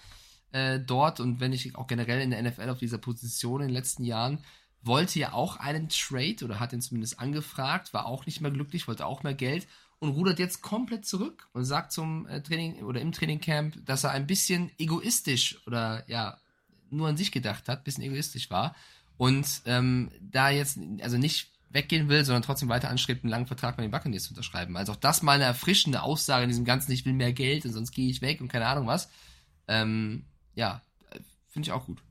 [0.53, 0.73] ja.
[0.73, 3.75] äh, dort und wenn ich auch generell in der NFL auf dieser Position in den
[3.75, 4.39] letzten Jahren,
[4.83, 8.87] wollte ja auch einen Trade oder hat ihn zumindest angefragt, war auch nicht mehr glücklich,
[8.87, 9.67] wollte auch mehr Geld
[9.99, 14.11] und rudert jetzt komplett zurück und sagt zum äh, Training oder im Trainingcamp, dass er
[14.11, 16.37] ein bisschen egoistisch oder ja,
[16.89, 18.75] nur an sich gedacht hat, bisschen egoistisch war
[19.17, 23.75] und ähm, da jetzt also nicht weggehen will, sondern trotzdem weiter anstrebt, einen langen Vertrag
[23.75, 24.77] bei den Buccaneers zu unterschreiben.
[24.77, 27.73] Also auch das mal eine erfrischende Aussage in diesem ganzen, ich will mehr Geld und
[27.73, 29.09] sonst gehe ich weg und keine Ahnung was.
[29.67, 30.23] Ähm,
[30.55, 30.81] ja,
[31.49, 32.01] finde ich auch gut.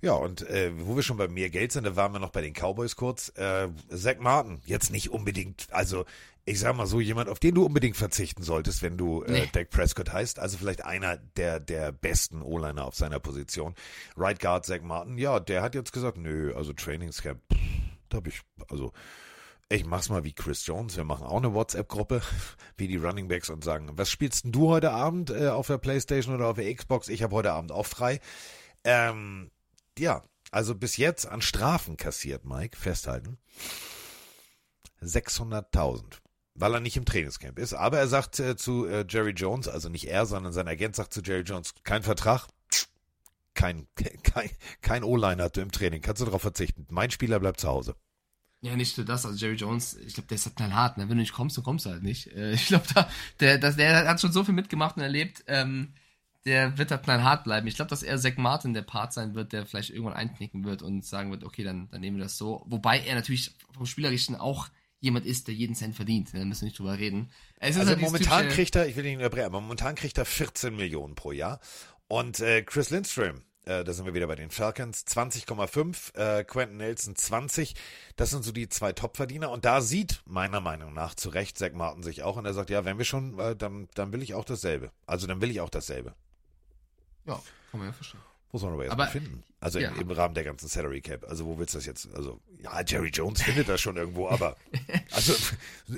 [0.00, 2.42] Ja, und äh, wo wir schon bei mehr Geld sind, da waren wir noch bei
[2.42, 3.30] den Cowboys kurz.
[3.36, 6.04] Äh, Zach Martin, jetzt nicht unbedingt, also
[6.46, 9.50] ich sag mal so, jemand, auf den du unbedingt verzichten solltest, wenn du äh, nee.
[9.50, 10.38] Dak Prescott heißt.
[10.38, 13.74] Also vielleicht einer der, der besten O-Liner auf seiner Position.
[14.16, 17.40] Right Guard Zach Martin, ja, der hat jetzt gesagt, nö, also Trainingscamp,
[18.10, 18.92] da hab ich, also
[19.70, 20.98] Ich mach's mal wie Chris Jones.
[20.98, 22.20] Wir machen auch eine WhatsApp-Gruppe,
[22.76, 25.78] wie die Running Backs und sagen, was spielst denn du heute Abend äh, auf der
[25.78, 27.08] Playstation oder auf der Xbox?
[27.08, 28.20] Ich habe heute Abend auch frei.
[28.84, 29.50] Ähm,
[29.98, 33.38] ja, also bis jetzt an Strafen kassiert, Mike, festhalten.
[35.00, 36.23] 600.000
[36.54, 37.74] weil er nicht im Trainingscamp ist.
[37.74, 41.12] Aber er sagt äh, zu äh, Jerry Jones, also nicht er, sondern sein Agent sagt
[41.12, 42.46] zu Jerry Jones, kein Vertrag,
[43.54, 43.86] kein,
[44.22, 44.50] kein,
[44.80, 46.86] kein O-Liner im Training, kannst du darauf verzichten.
[46.90, 47.96] Mein Spieler bleibt zu Hause.
[48.60, 51.04] Ja, nicht nur das, also Jerry Jones, ich glaube, der ist halt knallhart, ne?
[51.04, 52.28] Wenn du nicht kommst, dann kommst du halt nicht.
[52.28, 52.86] Äh, ich glaube,
[53.40, 55.92] der, der hat schon so viel mitgemacht und erlebt, ähm,
[56.46, 57.66] der wird halt knallhart bleiben.
[57.66, 60.82] Ich glaube, dass er Zach Martin der Part sein wird, der vielleicht irgendwann einknicken wird
[60.82, 62.64] und sagen wird, okay, dann, dann nehmen wir das so.
[62.66, 64.68] Wobei er natürlich vom Spielerischen auch
[65.04, 66.30] jemand ist, der jeden Cent verdient.
[66.32, 67.30] Da müssen wir nicht drüber reden.
[67.60, 71.14] also halt momentan kriegt er, ich will ihn unterbrechen, aber momentan kriegt er 14 Millionen
[71.14, 71.60] pro Jahr.
[72.08, 76.78] Und äh, Chris Lindstrom, äh, da sind wir wieder bei den Falcons, 20,5, äh, Quentin
[76.78, 77.74] Nelson 20.
[78.16, 79.50] Das sind so die zwei Topverdiener.
[79.50, 82.36] Und da sieht meiner Meinung nach zu Recht Zach Martin sich auch.
[82.36, 84.90] Und er sagt, ja, wenn wir schon, äh, dann, dann will ich auch dasselbe.
[85.06, 86.14] Also dann will ich auch dasselbe.
[87.26, 87.40] Ja,
[87.70, 88.20] kann man ja verstehen.
[88.54, 89.42] Muss man aber erstmal finden.
[89.58, 89.90] Also ja.
[89.90, 91.24] im, im, Rahmen der ganzen Salary Cap.
[91.28, 92.08] Also wo willst du das jetzt?
[92.14, 94.56] Also, ja, Jerry Jones findet das schon irgendwo, aber
[95.10, 95.34] also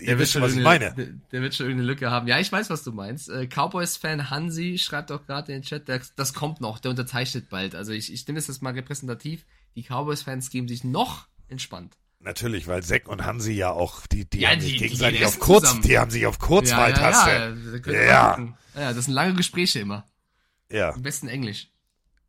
[0.00, 0.94] ihr wisst schon, was ich meine.
[0.94, 2.26] Der, der, wird schon irgendeine Lücke haben.
[2.26, 3.28] Ja, ich weiß, was du meinst.
[3.28, 7.50] Äh, Cowboys-Fan Hansi schreibt doch gerade in den Chat, der, das kommt noch, der unterzeichnet
[7.50, 7.74] bald.
[7.74, 9.44] Also ich, ich nehme das jetzt mal repräsentativ.
[9.74, 11.98] Die Cowboys-Fans geben sich noch entspannt.
[12.20, 15.38] Natürlich, weil Zack und Hansi ja auch, die, die ja, haben die, sich gegenseitig auf
[15.40, 15.82] kurz, zusammen.
[15.82, 17.30] die haben sich auf Kurzwahltaste.
[17.84, 18.54] Ja, ja, ja, ja.
[18.80, 20.06] ja, das sind lange Gespräche immer.
[20.70, 20.94] Ja.
[20.94, 21.68] Am besten Englisch.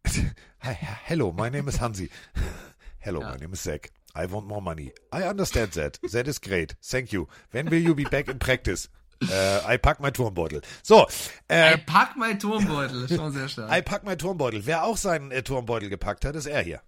[1.06, 2.10] Hello, my name is Hansi.
[3.00, 3.30] Hello, ja.
[3.30, 3.92] my name is Zach.
[4.16, 4.92] I want more money.
[5.12, 6.00] I understand that.
[6.12, 6.76] That is great.
[6.82, 7.28] Thank you.
[7.52, 8.90] When will you be back in practice?
[9.22, 10.64] Uh, I pack my Turmbeutel.
[10.84, 11.08] So.
[11.50, 13.08] Äh, I pack my Turmbeutel.
[13.08, 13.72] Schon sehr stark.
[13.72, 14.66] I pack my Turmbeutel.
[14.66, 16.82] Wer auch seinen äh, Turmbeutel gepackt hat, ist er hier.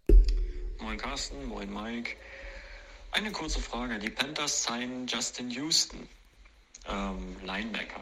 [0.80, 2.16] Moin Carsten, moin Mike.
[3.12, 4.00] Eine kurze Frage.
[4.00, 6.08] Die Panthers signen Justin Houston,
[6.88, 8.02] ähm, Linebacker.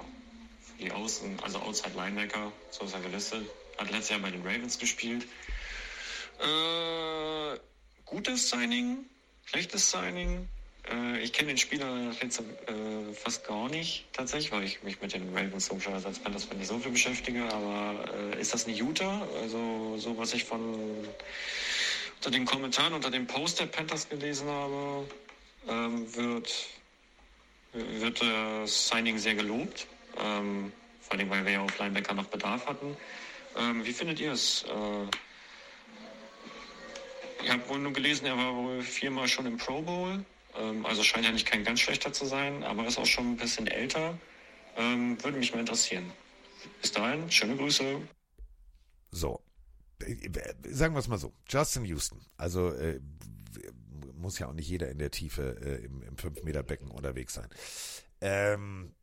[0.79, 3.47] Die Außen, also Outside Linebacker, so ist er gelistet.
[3.77, 5.27] Hat letztes Jahr bei den Ravens gespielt.
[6.39, 7.57] Äh,
[8.05, 9.05] gutes Signing,
[9.45, 10.47] schlechtes Signing.
[10.89, 15.13] Äh, ich kenne den Spieler jetzt, äh, fast gar nicht tatsächlich, weil ich mich mit
[15.13, 17.43] den Ravens logischerweise als Panthers nicht so viel beschäftige.
[17.51, 19.27] Aber äh, ist das ein Utah?
[19.41, 21.07] Also so was ich von
[22.17, 25.07] unter den Kommentaren unter dem Post der Panthers gelesen habe,
[25.67, 26.67] ähm, wird
[27.73, 29.87] wird das Signing sehr gelobt.
[30.19, 30.71] Ähm,
[31.01, 32.97] vor allem, weil wir ja auf Linebacker noch Bedarf hatten.
[33.59, 34.63] Ähm, wie findet ihr es?
[34.63, 35.07] Äh,
[37.43, 40.23] ich habe wohl nur gelesen, er war wohl viermal schon im Pro Bowl.
[40.57, 43.37] Ähm, also scheint ja nicht kein ganz schlechter zu sein, aber ist auch schon ein
[43.37, 44.17] bisschen älter.
[44.75, 46.11] Ähm, würde mich mal interessieren.
[46.81, 48.01] Bis dahin, schöne Grüße.
[49.11, 49.41] So.
[50.69, 51.33] Sagen wir es mal so.
[51.49, 52.19] Justin Houston.
[52.37, 52.99] Also äh,
[54.13, 57.49] muss ja auch nicht jeder in der Tiefe äh, im, im 5-Meter-Becken unterwegs sein.
[58.21, 58.93] Ähm,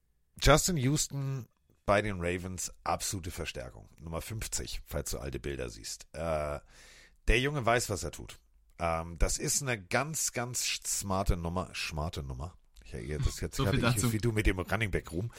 [0.40, 1.46] Justin Houston
[1.86, 3.88] bei den Ravens absolute Verstärkung.
[3.98, 6.06] Nummer 50, falls du alte Bilder siehst.
[6.12, 6.60] Äh,
[7.28, 8.38] der Junge weiß, was er tut.
[8.78, 11.70] Ähm, das ist eine ganz, ganz smarte Nummer.
[11.74, 12.56] Smarte Nummer.
[13.02, 15.32] Ja, das jetzt so gerade ich, wie du mit dem Running Back Room.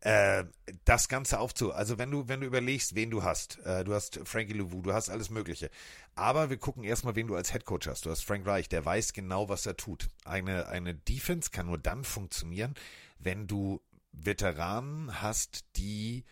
[0.00, 0.44] Äh,
[0.84, 1.72] das Ganze aufzu.
[1.72, 4.92] Also wenn du, wenn du überlegst, wen du hast, äh, du hast Frankie Louvu, du
[4.92, 5.70] hast alles Mögliche.
[6.14, 8.06] Aber wir gucken erstmal, wen du als Head Coach hast.
[8.06, 10.08] Du hast Frank Reich, der weiß genau, was er tut.
[10.24, 12.74] Eine, eine Defense kann nur dann funktionieren,
[13.18, 13.80] wenn du
[14.16, 16.24] Veteranen hast, die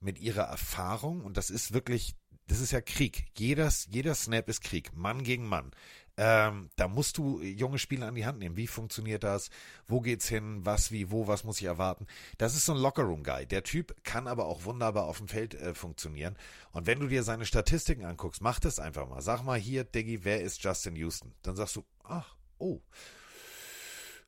[0.00, 2.14] mit ihrer Erfahrung, und das ist wirklich,
[2.46, 3.26] das ist ja Krieg.
[3.36, 5.72] Jeder, jeder Snap ist Krieg, Mann gegen Mann.
[6.16, 8.56] Ähm, da musst du junge Spieler an die Hand nehmen.
[8.56, 9.48] Wie funktioniert das?
[9.86, 10.60] Wo geht's hin?
[10.66, 12.06] Was, wie, wo, was muss ich erwarten?
[12.36, 13.46] Das ist so ein Lockerroom-Guy.
[13.46, 16.36] Der Typ kann aber auch wunderbar auf dem Feld äh, funktionieren.
[16.72, 19.22] Und wenn du dir seine Statistiken anguckst, mach das einfach mal.
[19.22, 21.32] Sag mal hier, Diggy, wer ist Justin Houston?
[21.42, 22.80] Dann sagst du, ach, oh.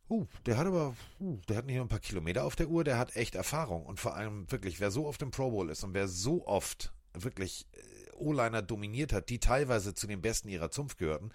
[0.09, 2.85] Uh, der hat aber, uh, der hat nicht nur ein paar Kilometer auf der Uhr,
[2.85, 3.87] der hat echt Erfahrung.
[3.87, 6.93] Und vor allem wirklich, wer so oft im Pro Bowl ist und wer so oft
[7.15, 11.31] wirklich äh, O-Liner dominiert hat, die teilweise zu den Besten ihrer Zunft gehörten,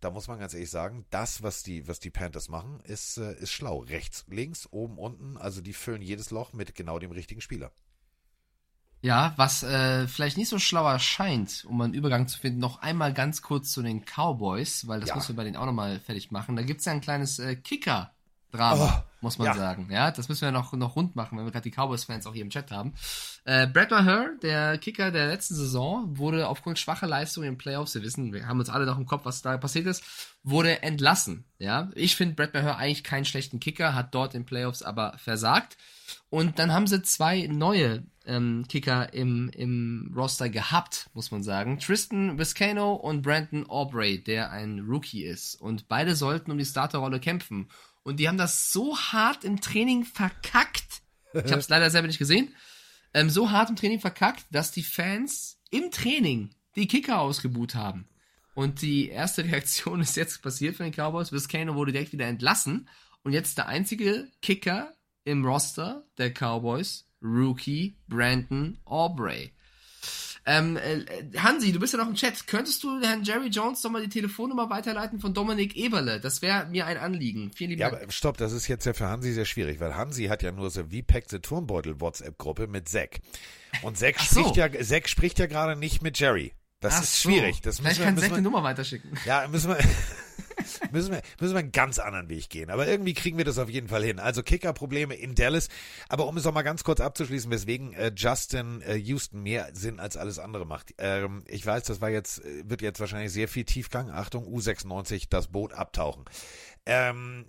[0.00, 3.34] da muss man ganz ehrlich sagen, das, was die, was die Panthers machen, ist, äh,
[3.34, 3.78] ist schlau.
[3.80, 7.70] Rechts, links, oben, unten, also die füllen jedes Loch mit genau dem richtigen Spieler.
[9.02, 13.12] Ja, was äh, vielleicht nicht so schlau erscheint, um einen Übergang zu finden, noch einmal
[13.12, 15.16] ganz kurz zu den Cowboys, weil das ja.
[15.16, 16.54] müssen wir bei denen auch nochmal fertig machen.
[16.54, 18.12] Da gibt's ja ein kleines äh, Kicker-
[18.52, 19.54] Drama, oh, muss man ja.
[19.54, 19.88] sagen.
[19.90, 22.42] Ja, das müssen wir noch, noch rund machen, wenn wir gerade die Cowboys-Fans auch hier
[22.42, 22.92] im Chat haben.
[23.44, 28.02] Äh, Brad Maher, der Kicker der letzten Saison, wurde aufgrund schwacher Leistungen in Playoffs, wir
[28.02, 30.04] wissen, wir haben uns alle noch im Kopf, was da passiert ist,
[30.42, 31.44] wurde entlassen.
[31.58, 35.78] Ja, ich finde Brad Maher eigentlich keinen schlechten Kicker, hat dort in Playoffs aber versagt.
[36.28, 41.78] Und dann haben sie zwei neue ähm, Kicker im, im Roster gehabt, muss man sagen.
[41.78, 45.54] Tristan Viscano und Brandon Aubrey, der ein Rookie ist.
[45.56, 47.68] Und beide sollten um die Starterrolle kämpfen.
[48.02, 51.02] Und die haben das so hart im Training verkackt.
[51.32, 52.54] Ich habe es leider selber nicht gesehen.
[53.14, 58.08] Ähm, so hart im Training verkackt, dass die Fans im Training die Kicker ausgebuht haben.
[58.54, 61.32] Und die erste Reaktion ist jetzt passiert von den Cowboys.
[61.32, 62.88] Vizcano wurde direkt wieder entlassen.
[63.22, 64.94] Und jetzt der einzige Kicker
[65.24, 69.52] im Roster der Cowboys, Rookie Brandon Aubrey.
[70.44, 71.04] Ähm, äh,
[71.38, 72.46] Hansi, du bist ja noch im Chat.
[72.48, 76.18] Könntest du Herrn Jerry Jones doch mal die Telefonnummer weiterleiten von Dominik Eberle?
[76.20, 77.52] Das wäre mir ein Anliegen.
[77.54, 78.02] Vielen lieben Ja, Dank.
[78.02, 80.70] aber stopp, das ist jetzt ja für Hansi sehr schwierig, weil Hansi hat ja nur
[80.70, 83.20] so wie Pack the Turmbeutel WhatsApp-Gruppe mit Zack.
[83.82, 84.40] Und Zack so.
[84.40, 86.52] spricht ja, Zack spricht ja gerade nicht mit Jerry.
[86.80, 87.28] Das Ach ist so.
[87.30, 87.60] schwierig.
[87.60, 89.12] Das Vielleicht müssen wir, kann Zack eine Nummer weiterschicken.
[89.24, 89.78] Ja, müssen wir,
[90.90, 92.70] müssen wir, müssen wir einen ganz anderen Weg gehen.
[92.70, 94.18] Aber irgendwie kriegen wir das auf jeden Fall hin.
[94.18, 95.68] Also Kicker-Probleme in Dallas.
[96.08, 100.00] Aber um es noch mal ganz kurz abzuschließen, weswegen äh, Justin äh, Houston mehr Sinn
[100.00, 100.94] als alles andere macht.
[100.98, 104.10] Ähm, ich weiß, das war jetzt, äh, wird jetzt wahrscheinlich sehr viel Tiefgang.
[104.10, 106.24] Achtung, U96, das Boot abtauchen.
[106.86, 107.46] Ähm,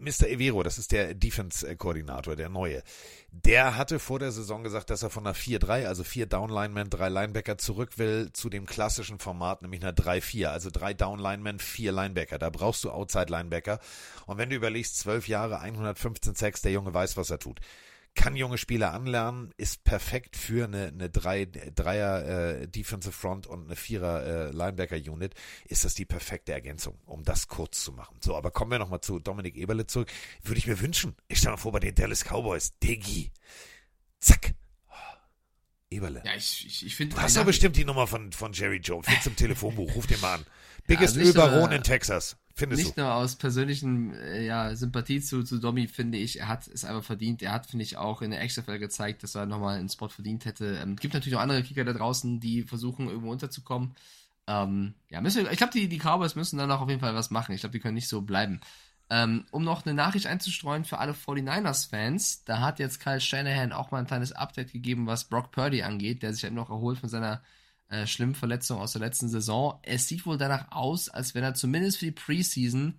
[0.00, 0.28] Mr.
[0.28, 2.82] Evero, das ist der Defense-Koordinator, der neue,
[3.30, 7.08] der hatte vor der Saison gesagt, dass er von einer 4-3, also vier Down-Linemen, drei
[7.08, 12.38] Linebacker zurück will zu dem klassischen Format, nämlich einer 3-4, also drei Down-Linemen, vier Linebacker.
[12.38, 13.80] Da brauchst du Outside-Linebacker.
[14.26, 17.60] Und wenn du überlegst, zwölf Jahre, 115 Sacks, der Junge weiß, was er tut
[18.14, 23.64] kann junge Spieler anlernen, ist perfekt für eine, eine drei, Dreier äh, Defensive Front und
[23.64, 25.34] eine Vierer äh, Linebacker Unit,
[25.64, 28.16] ist das die perfekte Ergänzung, um das kurz zu machen.
[28.20, 30.10] So, aber kommen wir nochmal zu Dominik Eberle zurück.
[30.42, 31.16] Würde ich mir wünschen.
[31.28, 33.32] Ich stell mal vor, bei den Dallas Cowboys, Diggi.
[34.20, 34.54] Zack.
[34.88, 34.92] Oh,
[35.90, 36.22] Eberle.
[36.24, 37.16] Ja, ich, ich, ich finde.
[37.16, 39.06] Du hast doch bestimmt die Nummer von, von Jerry Jones.
[39.08, 39.94] Find's im Telefonbuch.
[39.94, 40.46] Ruf den mal an.
[40.86, 42.36] Biggest nicht Ölbaron nur- in Texas.
[42.54, 43.02] Findest Nicht du?
[43.02, 47.04] nur aus persönlichen äh, ja, Sympathie zu, zu Domi, finde ich, er hat es einfach
[47.04, 47.42] verdient.
[47.42, 50.44] Er hat, finde ich, auch in der XFL gezeigt, dass er nochmal einen Spot verdient
[50.44, 50.78] hätte.
[50.82, 53.94] Ähm, gibt natürlich noch andere Kicker da draußen, die versuchen, irgendwo unterzukommen.
[54.46, 57.30] Ähm, ja, müssen ich glaube, die, die Cowboys müssen dann auch auf jeden Fall was
[57.30, 57.54] machen.
[57.54, 58.60] Ich glaube, die können nicht so bleiben.
[59.08, 63.90] Ähm, um noch eine Nachricht einzustreuen für alle 49ers-Fans, da hat jetzt Kyle Shanahan auch
[63.90, 67.08] mal ein kleines Update gegeben, was Brock Purdy angeht, der sich halt noch erholt von
[67.08, 67.42] seiner
[67.92, 69.78] äh, schlimmen Verletzung aus der letzten Saison.
[69.82, 72.98] Es sieht wohl danach aus, als wenn er zumindest für die Preseason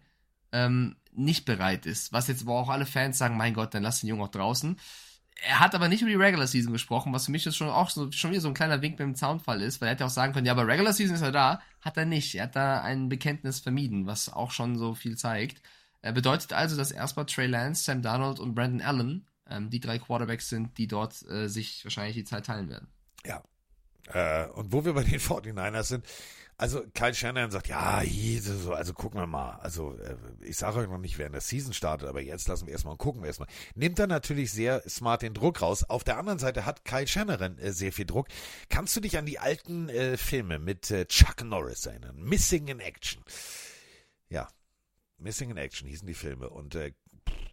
[0.51, 2.13] ähm, nicht bereit ist.
[2.13, 4.77] Was jetzt aber auch alle Fans sagen, mein Gott, dann lass den Jungen auch draußen.
[5.47, 7.89] Er hat aber nicht über die Regular Season gesprochen, was für mich jetzt schon auch
[7.89, 10.11] so, schon wieder so ein kleiner Wink mit dem Zaunfall ist, weil er hätte auch
[10.11, 11.59] sagen können, ja, aber Regular Season ist er da.
[11.81, 12.35] Hat er nicht.
[12.35, 15.61] Er hat da ein Bekenntnis vermieden, was auch schon so viel zeigt.
[16.01, 19.97] Er bedeutet also, dass erstmal Trey Lance, Sam Darnold und Brandon Allen ähm, die drei
[19.97, 22.87] Quarterbacks sind, die dort äh, sich wahrscheinlich die Zeit teilen werden.
[23.25, 23.41] Ja.
[24.11, 26.05] Äh, und wo wir bei den 49ers sind,
[26.57, 28.03] also Kyle Shanahan sagt, ja,
[28.39, 29.55] so, also gucken wir mal.
[29.61, 32.67] Also äh, ich sage euch noch nicht, wer in der Season startet, aber jetzt lassen
[32.67, 33.49] wir erstmal und gucken wir erstmal.
[33.75, 35.83] Nimmt er natürlich sehr smart den Druck raus.
[35.83, 38.27] Auf der anderen Seite hat Kyle Shanahan äh, sehr viel Druck.
[38.69, 42.21] Kannst du dich an die alten äh, Filme mit äh, Chuck Norris erinnern?
[42.21, 43.23] Missing in Action.
[44.29, 44.47] Ja,
[45.17, 46.93] Missing in Action hießen die Filme und äh,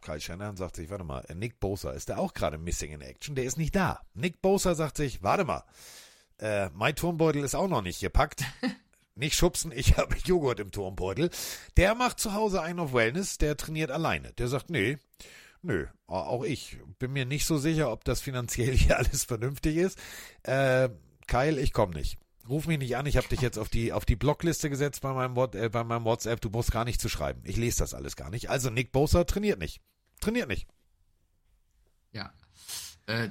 [0.03, 3.35] Kyle Shanahan sagt sich, warte mal, Nick Bosa, ist der auch gerade Missing in Action?
[3.35, 4.01] Der ist nicht da.
[4.15, 5.65] Nick Bosa sagt sich, warte mal,
[6.41, 8.45] äh, mein Turmbeutel ist auch noch nicht gepackt.
[9.17, 11.29] Nicht schubsen, ich habe Joghurt im Turmbeutel.
[11.77, 14.33] Der macht zu Hause einen auf Wellness, der trainiert alleine.
[14.35, 14.97] Der sagt, nee,
[15.61, 19.99] nö, auch ich bin mir nicht so sicher, ob das finanziell hier alles vernünftig ist.
[20.45, 20.89] Äh,
[21.27, 22.19] Kyle, ich komme nicht.
[22.49, 25.13] Ruf mich nicht an, ich habe dich jetzt auf die auf die Blockliste gesetzt bei
[25.13, 26.41] meinem, äh, bei meinem WhatsApp.
[26.41, 27.43] Du musst gar nicht zu schreiben.
[27.45, 28.49] Ich lese das alles gar nicht.
[28.49, 29.83] Also Nick Bosa trainiert nicht.
[30.21, 30.67] Trainiert nicht.
[32.13, 32.33] Ja.
[33.07, 33.29] Äh,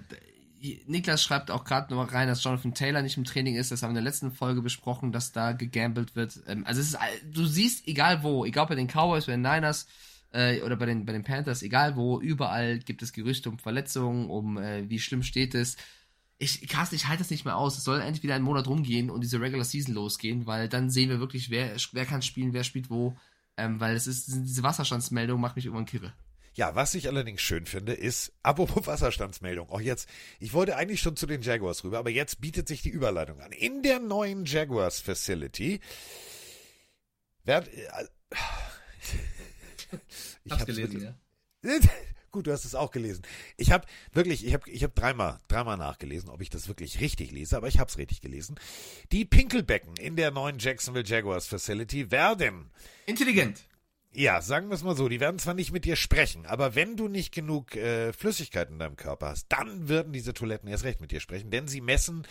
[0.88, 3.72] Niklas schreibt auch gerade noch rein, dass Jonathan Taylor nicht im Training ist.
[3.72, 6.40] Das haben wir in der letzten Folge besprochen, dass da gegambelt wird.
[6.48, 9.88] Ähm, also es ist, du siehst, egal wo, egal bei den Cowboys, bei den Niners
[10.32, 14.30] äh, oder bei den, bei den Panthers, egal wo, überall gibt es Gerüchte um Verletzungen,
[14.30, 15.78] um äh, wie schlimm steht es.
[16.38, 17.78] Ich, Carsten, ich halte das nicht mehr aus.
[17.78, 21.10] Es soll endlich wieder einen Monat rumgehen und diese Regular Season losgehen, weil dann sehen
[21.10, 23.18] wir wirklich, wer, wer kann spielen, wer spielt wo.
[23.58, 26.14] Ähm, weil es ist, diese Wasserstandsmeldung macht mich irgendwann kirre.
[26.56, 31.16] Ja, was ich allerdings schön finde, ist, apropos Wasserstandsmeldung, auch jetzt, ich wollte eigentlich schon
[31.16, 33.52] zu den Jaguars rüber, aber jetzt bietet sich die Überleitung an.
[33.52, 35.80] In der neuen Jaguars Facility
[37.44, 37.88] werd, äh,
[40.44, 41.90] ich Hab's hab's gelesen, wirklich- ja.
[42.32, 43.24] Gut, du hast es auch gelesen.
[43.58, 47.32] Ich habe wirklich, ich habe ich hab dreimal, dreimal nachgelesen, ob ich das wirklich richtig
[47.32, 48.60] lese, aber ich habe es richtig gelesen.
[49.12, 52.70] Die Pinkelbecken in der neuen Jacksonville Jaguars Facility werden
[53.08, 53.64] Intelligent.
[54.12, 56.98] Ja, sagen wir es mal so, die werden zwar nicht mit dir sprechen, aber wenn
[56.98, 61.02] du nicht genug äh, Flüssigkeit in deinem Körper hast, dann würden diese Toiletten erst recht
[61.02, 62.24] mit dir sprechen, denn sie messen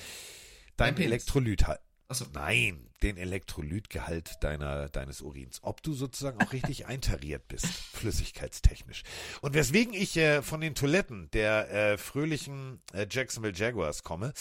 [0.76, 1.10] dein Dein Penis.
[1.10, 1.80] Elektrolythalt.
[2.10, 2.24] Achso.
[2.32, 5.60] Nein, den Elektrolytgehalt deiner, deines Urins.
[5.62, 9.02] Ob du sozusagen auch richtig eintariert bist, flüssigkeitstechnisch.
[9.42, 14.32] Und weswegen ich äh, von den Toiletten der äh, fröhlichen äh, Jacksonville Jaguars komme,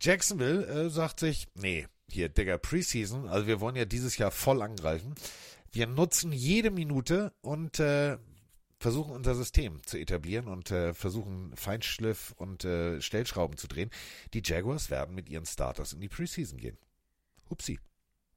[0.00, 4.62] Jacksonville äh, sagt sich, nee, hier, Digga, Preseason, also wir wollen ja dieses Jahr voll
[4.62, 5.14] angreifen.
[5.74, 8.16] Wir nutzen jede Minute und äh,
[8.78, 13.90] versuchen unser System zu etablieren und äh, versuchen Feinschliff und äh, Stellschrauben zu drehen.
[14.34, 16.78] Die Jaguars werden mit ihren Starters in die Preseason gehen.
[17.50, 17.80] Hupsi.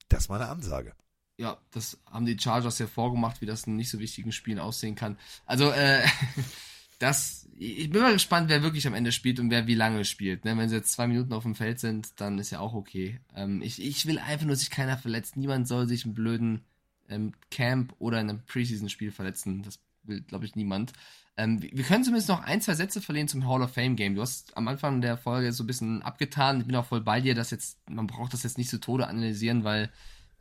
[0.10, 0.96] Das ist meine Ansage.
[1.38, 4.96] Ja, das haben die Chargers ja vorgemacht, wie das in nicht so wichtigen Spielen aussehen
[4.96, 5.20] kann.
[5.46, 6.08] Also, äh,
[6.98, 10.44] das, ich bin mal gespannt, wer wirklich am Ende spielt und wer wie lange spielt.
[10.44, 10.58] Ne?
[10.58, 13.20] Wenn sie jetzt zwei Minuten auf dem Feld sind, dann ist ja auch okay.
[13.36, 15.38] Ähm, ich, ich will einfach nur, dass sich keiner verletzt.
[15.38, 16.66] Niemand soll sich im blöden
[17.10, 19.64] ähm, Camp oder in einem Preseason-Spiel verletzen.
[19.64, 20.94] Das will, glaube ich, niemand.
[21.38, 24.16] Ähm, wir können zumindest noch ein, zwei Sätze verlieren zum Hall of Fame Game.
[24.16, 26.62] Du hast am Anfang der Folge so ein bisschen abgetan.
[26.62, 29.08] Ich bin auch voll bei dir, dass jetzt, man braucht das jetzt nicht zu Tode
[29.08, 29.92] analysieren, weil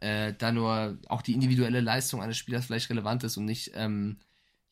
[0.01, 4.17] äh, da nur auch die individuelle Leistung eines Spielers vielleicht relevant ist und nicht, ähm,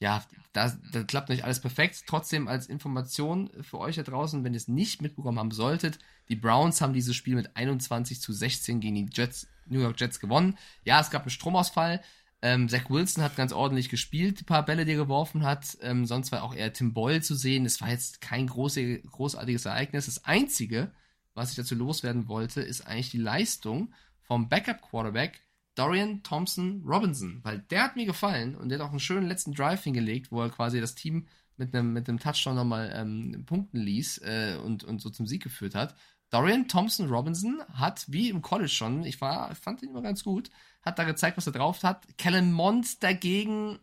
[0.00, 2.04] ja, da, da klappt nicht alles perfekt.
[2.06, 5.98] Trotzdem als Information für euch da draußen, wenn ihr es nicht mitbekommen haben solltet,
[6.30, 10.20] die Browns haben dieses Spiel mit 21 zu 16 gegen die Jets, New York Jets
[10.20, 10.58] gewonnen.
[10.84, 12.02] Ja, es gab einen Stromausfall.
[12.42, 15.78] Ähm, Zach Wilson hat ganz ordentlich gespielt, die paar Bälle, die er geworfen hat.
[15.80, 17.64] Ähm, sonst war auch eher Tim Boyle zu sehen.
[17.64, 20.06] Es war jetzt kein große, großartiges Ereignis.
[20.06, 20.92] Das Einzige,
[21.32, 25.40] was ich dazu loswerden wollte, ist eigentlich die Leistung vom Backup-Quarterback
[25.74, 29.54] Dorian Thompson Robinson, weil der hat mir gefallen und der hat auch einen schönen letzten
[29.54, 33.80] Drive hingelegt, wo er quasi das Team mit einem, mit einem Touchdown nochmal ähm, punkten
[33.80, 35.94] ließ äh, und, und so zum Sieg geführt hat.
[36.30, 40.50] Dorian Thompson Robinson hat, wie im College schon, ich, war, fand ihn immer ganz gut,
[40.82, 42.06] hat da gezeigt, was er drauf hat.
[42.18, 43.78] Kellen Mond dagegen,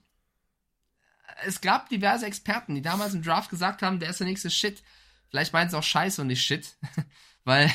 [1.45, 4.83] es gab diverse Experten, die damals im Draft gesagt haben, der ist der nächste Shit.
[5.29, 6.75] Vielleicht meint es auch Scheiße und nicht Shit,
[7.45, 7.71] weil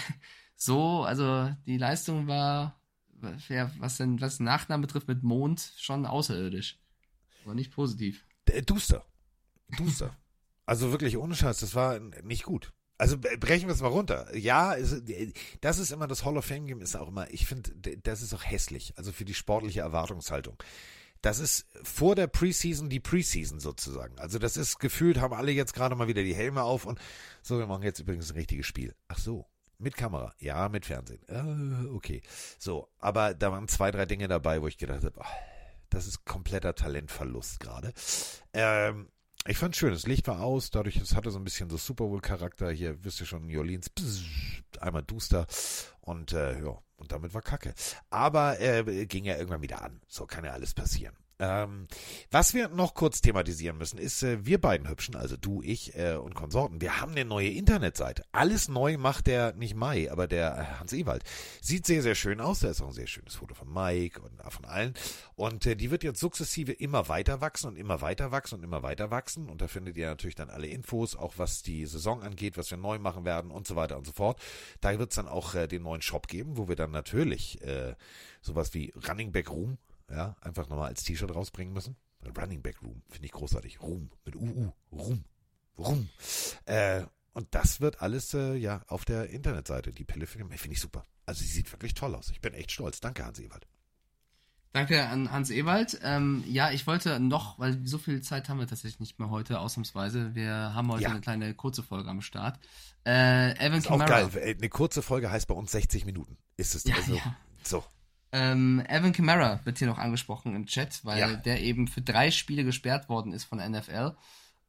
[0.57, 2.79] so, also die Leistung war,
[3.79, 6.79] was denn was den Nachnamen betrifft, mit Mond schon außerirdisch.
[7.45, 8.25] Aber nicht positiv.
[8.67, 9.05] Duster.
[9.77, 10.17] Duster.
[10.65, 12.73] also wirklich ohne Scheiß, das war nicht gut.
[12.99, 14.35] Also brechen wir es mal runter.
[14.35, 14.75] Ja,
[15.61, 17.73] das ist immer das Hall of Fame Game, ist auch immer, ich finde,
[18.03, 20.57] das ist auch hässlich, also für die sportliche Erwartungshaltung.
[21.21, 24.19] Das ist vor der Preseason die Preseason sozusagen.
[24.19, 26.99] Also das ist gefühlt, haben alle jetzt gerade mal wieder die Helme auf und
[27.43, 28.95] so, wir machen jetzt übrigens ein richtiges Spiel.
[29.09, 29.47] Ach so,
[29.79, 31.21] mit Kamera, ja, mit Fernsehen.
[31.29, 32.23] Äh, okay.
[32.59, 35.25] So, aber da waren zwei, drei Dinge dabei, wo ich gedacht habe, oh,
[35.91, 37.93] das ist kompletter Talentverlust gerade.
[38.53, 39.09] Ähm,
[39.49, 42.05] ich fand schön, das Licht war aus, dadurch, es hatte so ein bisschen so Super
[42.07, 42.71] Bowl-Charakter.
[42.71, 44.23] Hier, wisst ihr schon, New Orleans, pss,
[44.81, 45.47] einmal duster
[46.01, 47.75] und äh, ja, und damit war Kacke.
[48.11, 50.01] Aber äh, ging ja irgendwann wieder an.
[50.09, 51.15] So kann ja alles passieren.
[51.39, 51.87] Ähm,
[52.31, 56.15] was wir noch kurz thematisieren müssen, ist, äh, wir beiden Hübschen, also du, ich äh,
[56.15, 58.25] und Konsorten, wir haben eine neue Internetseite.
[58.33, 61.25] Alles neu macht der, nicht Mai, aber der äh, Hans Ewald.
[61.61, 62.61] Sieht sehr, sehr schön aus.
[62.61, 64.95] Da ist auch ein sehr schönes Foto von Mike und von allen.
[65.35, 68.83] Und äh, die wird jetzt sukzessive immer weiter wachsen und immer weiter wachsen und immer
[68.83, 69.51] weiter wachsen.
[69.51, 72.79] Und da findet ihr natürlich dann alle Infos, auch was die Saison angeht, was wir
[72.79, 74.41] neu machen werden und so weiter und so fort.
[74.81, 77.95] Da wird es dann auch äh, den neuen Shop geben, wo wir dann natürlich äh,
[78.41, 79.77] sowas wie Running Back Room
[80.11, 81.97] ja, einfach nochmal als T-Shirt rausbringen müssen.
[82.37, 83.81] Running Back Room, finde ich großartig.
[83.81, 85.25] Room, mit UU, Room,
[85.79, 86.09] Room.
[86.65, 89.93] Äh, und das wird alles, äh, ja, auf der Internetseite.
[89.93, 91.05] Die Pille finde ich super.
[91.27, 92.31] Also sie sieht wirklich toll aus.
[92.31, 93.01] Ich bin echt stolz.
[93.01, 93.67] Danke, Hans Ewald.
[94.73, 95.99] Danke an Hans Ewald.
[96.03, 99.59] Ähm, ja, ich wollte noch, weil so viel Zeit haben wir tatsächlich nicht mehr heute,
[99.59, 100.35] ausnahmsweise.
[100.35, 101.11] Wir haben heute ja.
[101.11, 102.59] eine kleine kurze Folge am Start.
[103.07, 104.27] Äh, Evan ist Kamara.
[104.27, 104.57] auch geil.
[104.59, 106.37] Eine kurze Folge heißt bei uns 60 Minuten.
[106.57, 107.37] Ist es ja, also ja.
[107.63, 107.85] so.
[108.37, 111.37] Ähm, Evan Kamara wird hier noch angesprochen im Chat, weil ja.
[111.37, 114.15] der eben für drei Spiele gesperrt worden ist von NFL.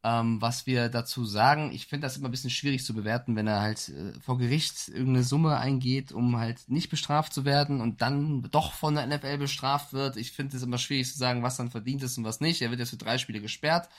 [0.02, 3.46] Ähm, was wir dazu sagen, ich finde das immer ein bisschen schwierig zu bewerten, wenn
[3.46, 8.00] er halt äh, vor Gericht irgendeine Summe eingeht, um halt nicht bestraft zu werden und
[8.00, 10.16] dann doch von der NFL bestraft wird.
[10.16, 12.62] Ich finde es immer schwierig zu sagen, was dann verdient ist und was nicht.
[12.62, 13.90] Er wird jetzt für drei Spiele gesperrt.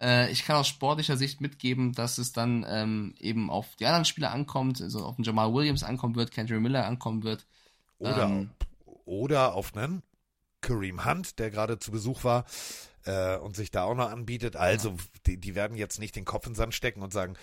[0.00, 4.04] Äh, ich kann aus sportlicher Sicht mitgeben, dass es dann ähm, eben auf die anderen
[4.04, 7.46] Spieler ankommt, also auf den Jamal Williams ankommen wird, Kendrick Miller ankommen wird.
[7.98, 8.50] Oder ähm,
[9.08, 10.02] oder auf einen
[10.60, 12.44] Kareem Hunt, der gerade zu Besuch war
[13.04, 14.56] äh, und sich da auch noch anbietet.
[14.56, 14.96] Also,
[15.26, 17.34] die, die werden jetzt nicht den Kopf in den Sand stecken und sagen,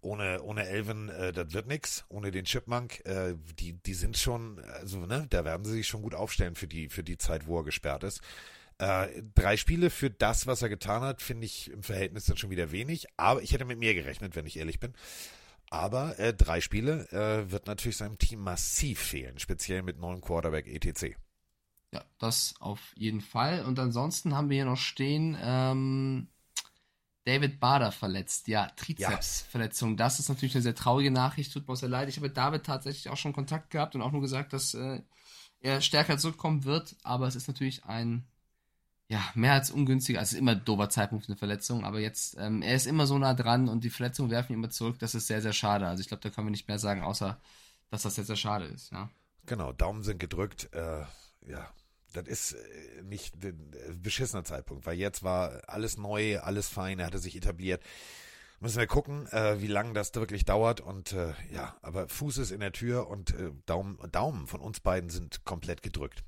[0.00, 4.58] ohne, ohne Elvin, äh, das wird nix, ohne den Chipmunk, äh, die, die sind schon,
[4.58, 7.58] also, ne, da werden sie sich schon gut aufstellen für die, für die Zeit, wo
[7.58, 8.20] er gesperrt ist.
[8.78, 12.50] Äh, drei Spiele für das, was er getan hat, finde ich im Verhältnis dann schon
[12.50, 14.94] wieder wenig, aber ich hätte mit mir gerechnet, wenn ich ehrlich bin.
[15.72, 20.66] Aber äh, drei Spiele äh, wird natürlich seinem Team massiv fehlen, speziell mit neuem Quarterback
[20.66, 21.16] ETC.
[21.94, 23.64] Ja, das auf jeden Fall.
[23.64, 26.28] Und ansonsten haben wir hier noch stehen, ähm,
[27.24, 28.48] David Bader verletzt.
[28.48, 29.92] Ja, Trizepsverletzung.
[29.92, 29.96] Ja.
[29.96, 31.54] Das ist natürlich eine sehr traurige Nachricht.
[31.54, 32.10] Tut mir sehr leid.
[32.10, 35.00] Ich habe mit David tatsächlich auch schon Kontakt gehabt und auch nur gesagt, dass äh,
[35.60, 36.96] er stärker zurückkommen wird.
[37.02, 38.26] Aber es ist natürlich ein
[39.12, 40.18] ja, mehr als ungünstig.
[40.18, 43.18] Also immer ein dober Zeitpunkt für eine Verletzung, aber jetzt, ähm, er ist immer so
[43.18, 44.98] nah dran und die Verletzungen werfen ihn immer zurück.
[45.00, 45.86] Das ist sehr, sehr schade.
[45.86, 47.38] Also ich glaube, da können wir nicht mehr sagen, außer
[47.90, 49.10] dass das sehr, sehr schade ist, ja.
[49.44, 50.70] Genau, Daumen sind gedrückt.
[50.72, 51.04] Äh,
[51.46, 51.68] ja,
[52.14, 57.06] das ist äh, nicht ein beschissener Zeitpunkt, weil jetzt war alles neu, alles fein, er
[57.06, 57.82] hatte sich etabliert.
[58.62, 60.80] Müssen wir gucken, äh, wie lange das wirklich dauert.
[60.80, 64.78] Und äh, ja, aber Fuß ist in der Tür und äh, Daumen, Daumen von uns
[64.78, 66.22] beiden sind komplett gedrückt.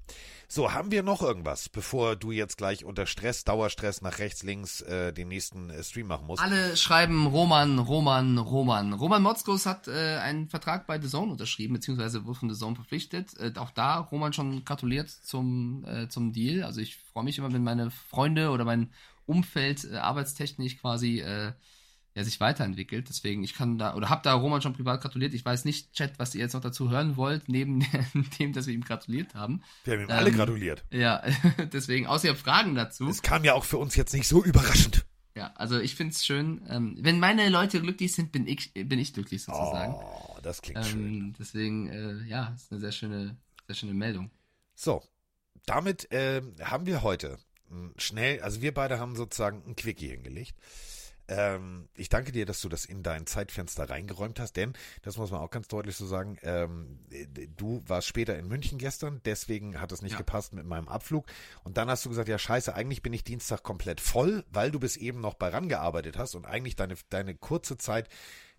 [0.48, 4.80] So, haben wir noch irgendwas, bevor du jetzt gleich unter Stress, Dauerstress nach rechts, links
[4.80, 6.42] äh, den nächsten äh, Stream machen musst?
[6.42, 8.94] Alle schreiben Roman, Roman, Roman.
[8.94, 12.74] Roman Motzkos hat äh, einen Vertrag bei The Zone unterschrieben, beziehungsweise wurde von The Zone
[12.74, 13.38] verpflichtet.
[13.38, 16.64] Äh, auch da Roman schon gratuliert zum, äh, zum Deal.
[16.64, 18.90] Also ich freue mich immer, wenn meine Freunde oder mein
[19.24, 21.52] Umfeld äh, arbeitstechnisch quasi äh,
[22.14, 23.08] ja, sich weiterentwickelt.
[23.08, 25.34] Deswegen, ich kann da, oder hab da Roman schon privat gratuliert.
[25.34, 27.84] Ich weiß nicht, Chat, was ihr jetzt noch dazu hören wollt, neben
[28.38, 29.62] dem, dass wir ihm gratuliert haben.
[29.84, 30.84] Wir haben ihm alle Ähm, gratuliert.
[30.90, 31.22] Ja,
[31.72, 33.08] deswegen, außer ihr habt Fragen dazu.
[33.08, 35.04] Es kam ja auch für uns jetzt nicht so überraschend.
[35.36, 36.62] Ja, also ich find's schön.
[36.68, 39.94] Ähm, wenn meine Leute glücklich sind, bin ich, bin ich glücklich sozusagen.
[39.94, 41.00] Oh, das klingt schön.
[41.00, 43.36] ähm, deswegen, äh, ja, ist eine sehr schöne,
[43.66, 44.30] sehr schöne Meldung.
[44.76, 45.02] So,
[45.66, 47.38] damit ähm, haben wir heute
[47.68, 50.54] m, schnell, also wir beide haben sozusagen ein Quickie hingelegt.
[51.28, 55.30] Ähm, ich danke dir, dass du das in dein Zeitfenster reingeräumt hast, denn, das muss
[55.30, 56.98] man auch ganz deutlich so sagen, ähm,
[57.56, 60.18] du warst später in München gestern, deswegen hat es nicht Ja.
[60.18, 61.26] gepasst mit meinem Abflug.
[61.62, 64.78] Und dann hast du gesagt, ja scheiße, eigentlich bin ich Dienstag komplett voll, weil du
[64.78, 68.08] bis eben noch bei RAN gearbeitet hast und eigentlich deine, deine kurze Zeit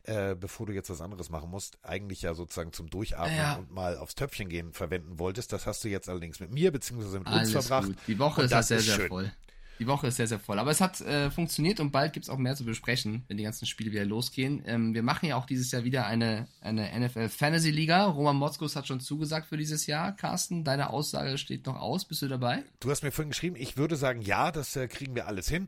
[0.07, 3.55] äh, bevor du jetzt was anderes machen musst, eigentlich ja sozusagen zum Durchatmen Ja.
[3.55, 5.51] und mal aufs Töpfchen gehen verwenden wolltest.
[5.51, 7.87] Das hast du jetzt allerdings mit mir beziehungsweise mit uns Alles verbracht.
[7.87, 7.97] gut.
[8.05, 9.31] Die Woche Und ist das sehr, ist sehr voll.
[9.79, 10.59] Die Woche ist sehr, sehr voll.
[10.59, 13.65] Aber es hat äh, funktioniert und bald gibt's auch mehr zu besprechen, wenn die ganzen
[13.65, 14.63] Spiele wieder losgehen.
[14.65, 18.05] Ähm, wir machen ja auch dieses Jahr wieder eine, eine NFL Fantasy Liga.
[18.05, 20.15] Roman Motzkos hat schon zugesagt für dieses Jahr.
[20.15, 22.05] Carsten, deine Aussage steht noch aus.
[22.05, 22.63] Bist du dabei?
[22.79, 25.67] Du hast mir vorhin geschrieben, ich würde sagen, ja, das äh, kriegen wir alles hin.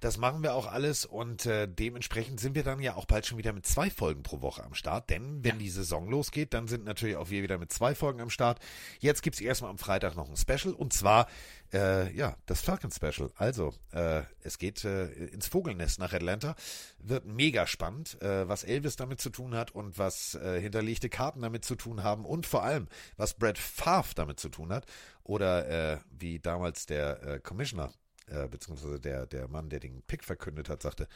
[0.00, 3.38] Das machen wir auch alles und äh, dementsprechend sind wir dann ja auch bald schon
[3.38, 5.10] wieder mit zwei Folgen pro Woche am Start.
[5.10, 8.30] Denn wenn die Saison losgeht, dann sind natürlich auch wir wieder mit zwei Folgen am
[8.30, 8.60] Start.
[9.00, 11.26] Jetzt gibt's erstmal am Freitag noch ein Special und zwar
[11.72, 13.30] äh, ja, das Falcon Special.
[13.36, 16.54] Also, äh, es geht äh, ins Vogelnest nach Atlanta.
[16.98, 21.42] Wird mega spannend, äh, was Elvis damit zu tun hat und was äh, hinterlegte Karten
[21.42, 24.86] damit zu tun haben und vor allem, was Brad Favre damit zu tun hat.
[25.22, 27.92] Oder äh, wie damals der äh, Commissioner,
[28.28, 31.06] äh, beziehungsweise der, der Mann, der den Pick verkündet hat, sagte,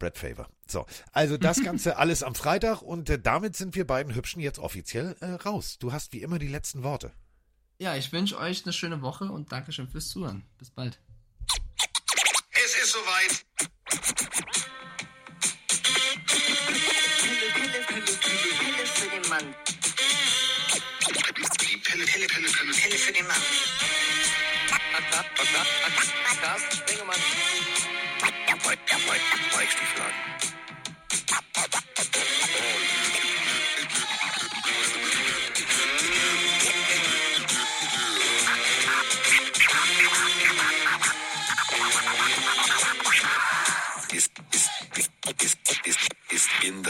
[0.00, 0.48] Brad Favor.
[0.66, 4.58] So, also das Ganze alles am Freitag und äh, damit sind wir beiden Hübschen jetzt
[4.58, 5.78] offiziell äh, raus.
[5.78, 7.12] Du hast wie immer die letzten Worte.
[7.80, 10.44] Ja, ich wünsche euch eine schöne Woche und Dankeschön fürs Zuhören.
[10.58, 10.98] Bis bald.
[12.50, 13.46] Es ist soweit.
[16.26, 19.54] Pille, Pille, Pille, Pille, Pille für den Mann.
[21.08, 22.72] Die Pille, Pille, Pille, Pille.
[22.74, 23.42] Pille für den Mann.
[26.42, 27.16] Carsten Spengemann.
[29.54, 30.14] Weichstiefladen.
[30.42, 30.49] Ist,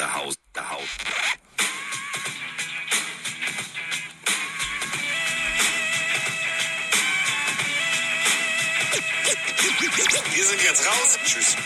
[0.00, 0.98] the house, the house.
[10.32, 11.18] Wir sind jetzt raus.
[11.26, 11.56] Tschüss.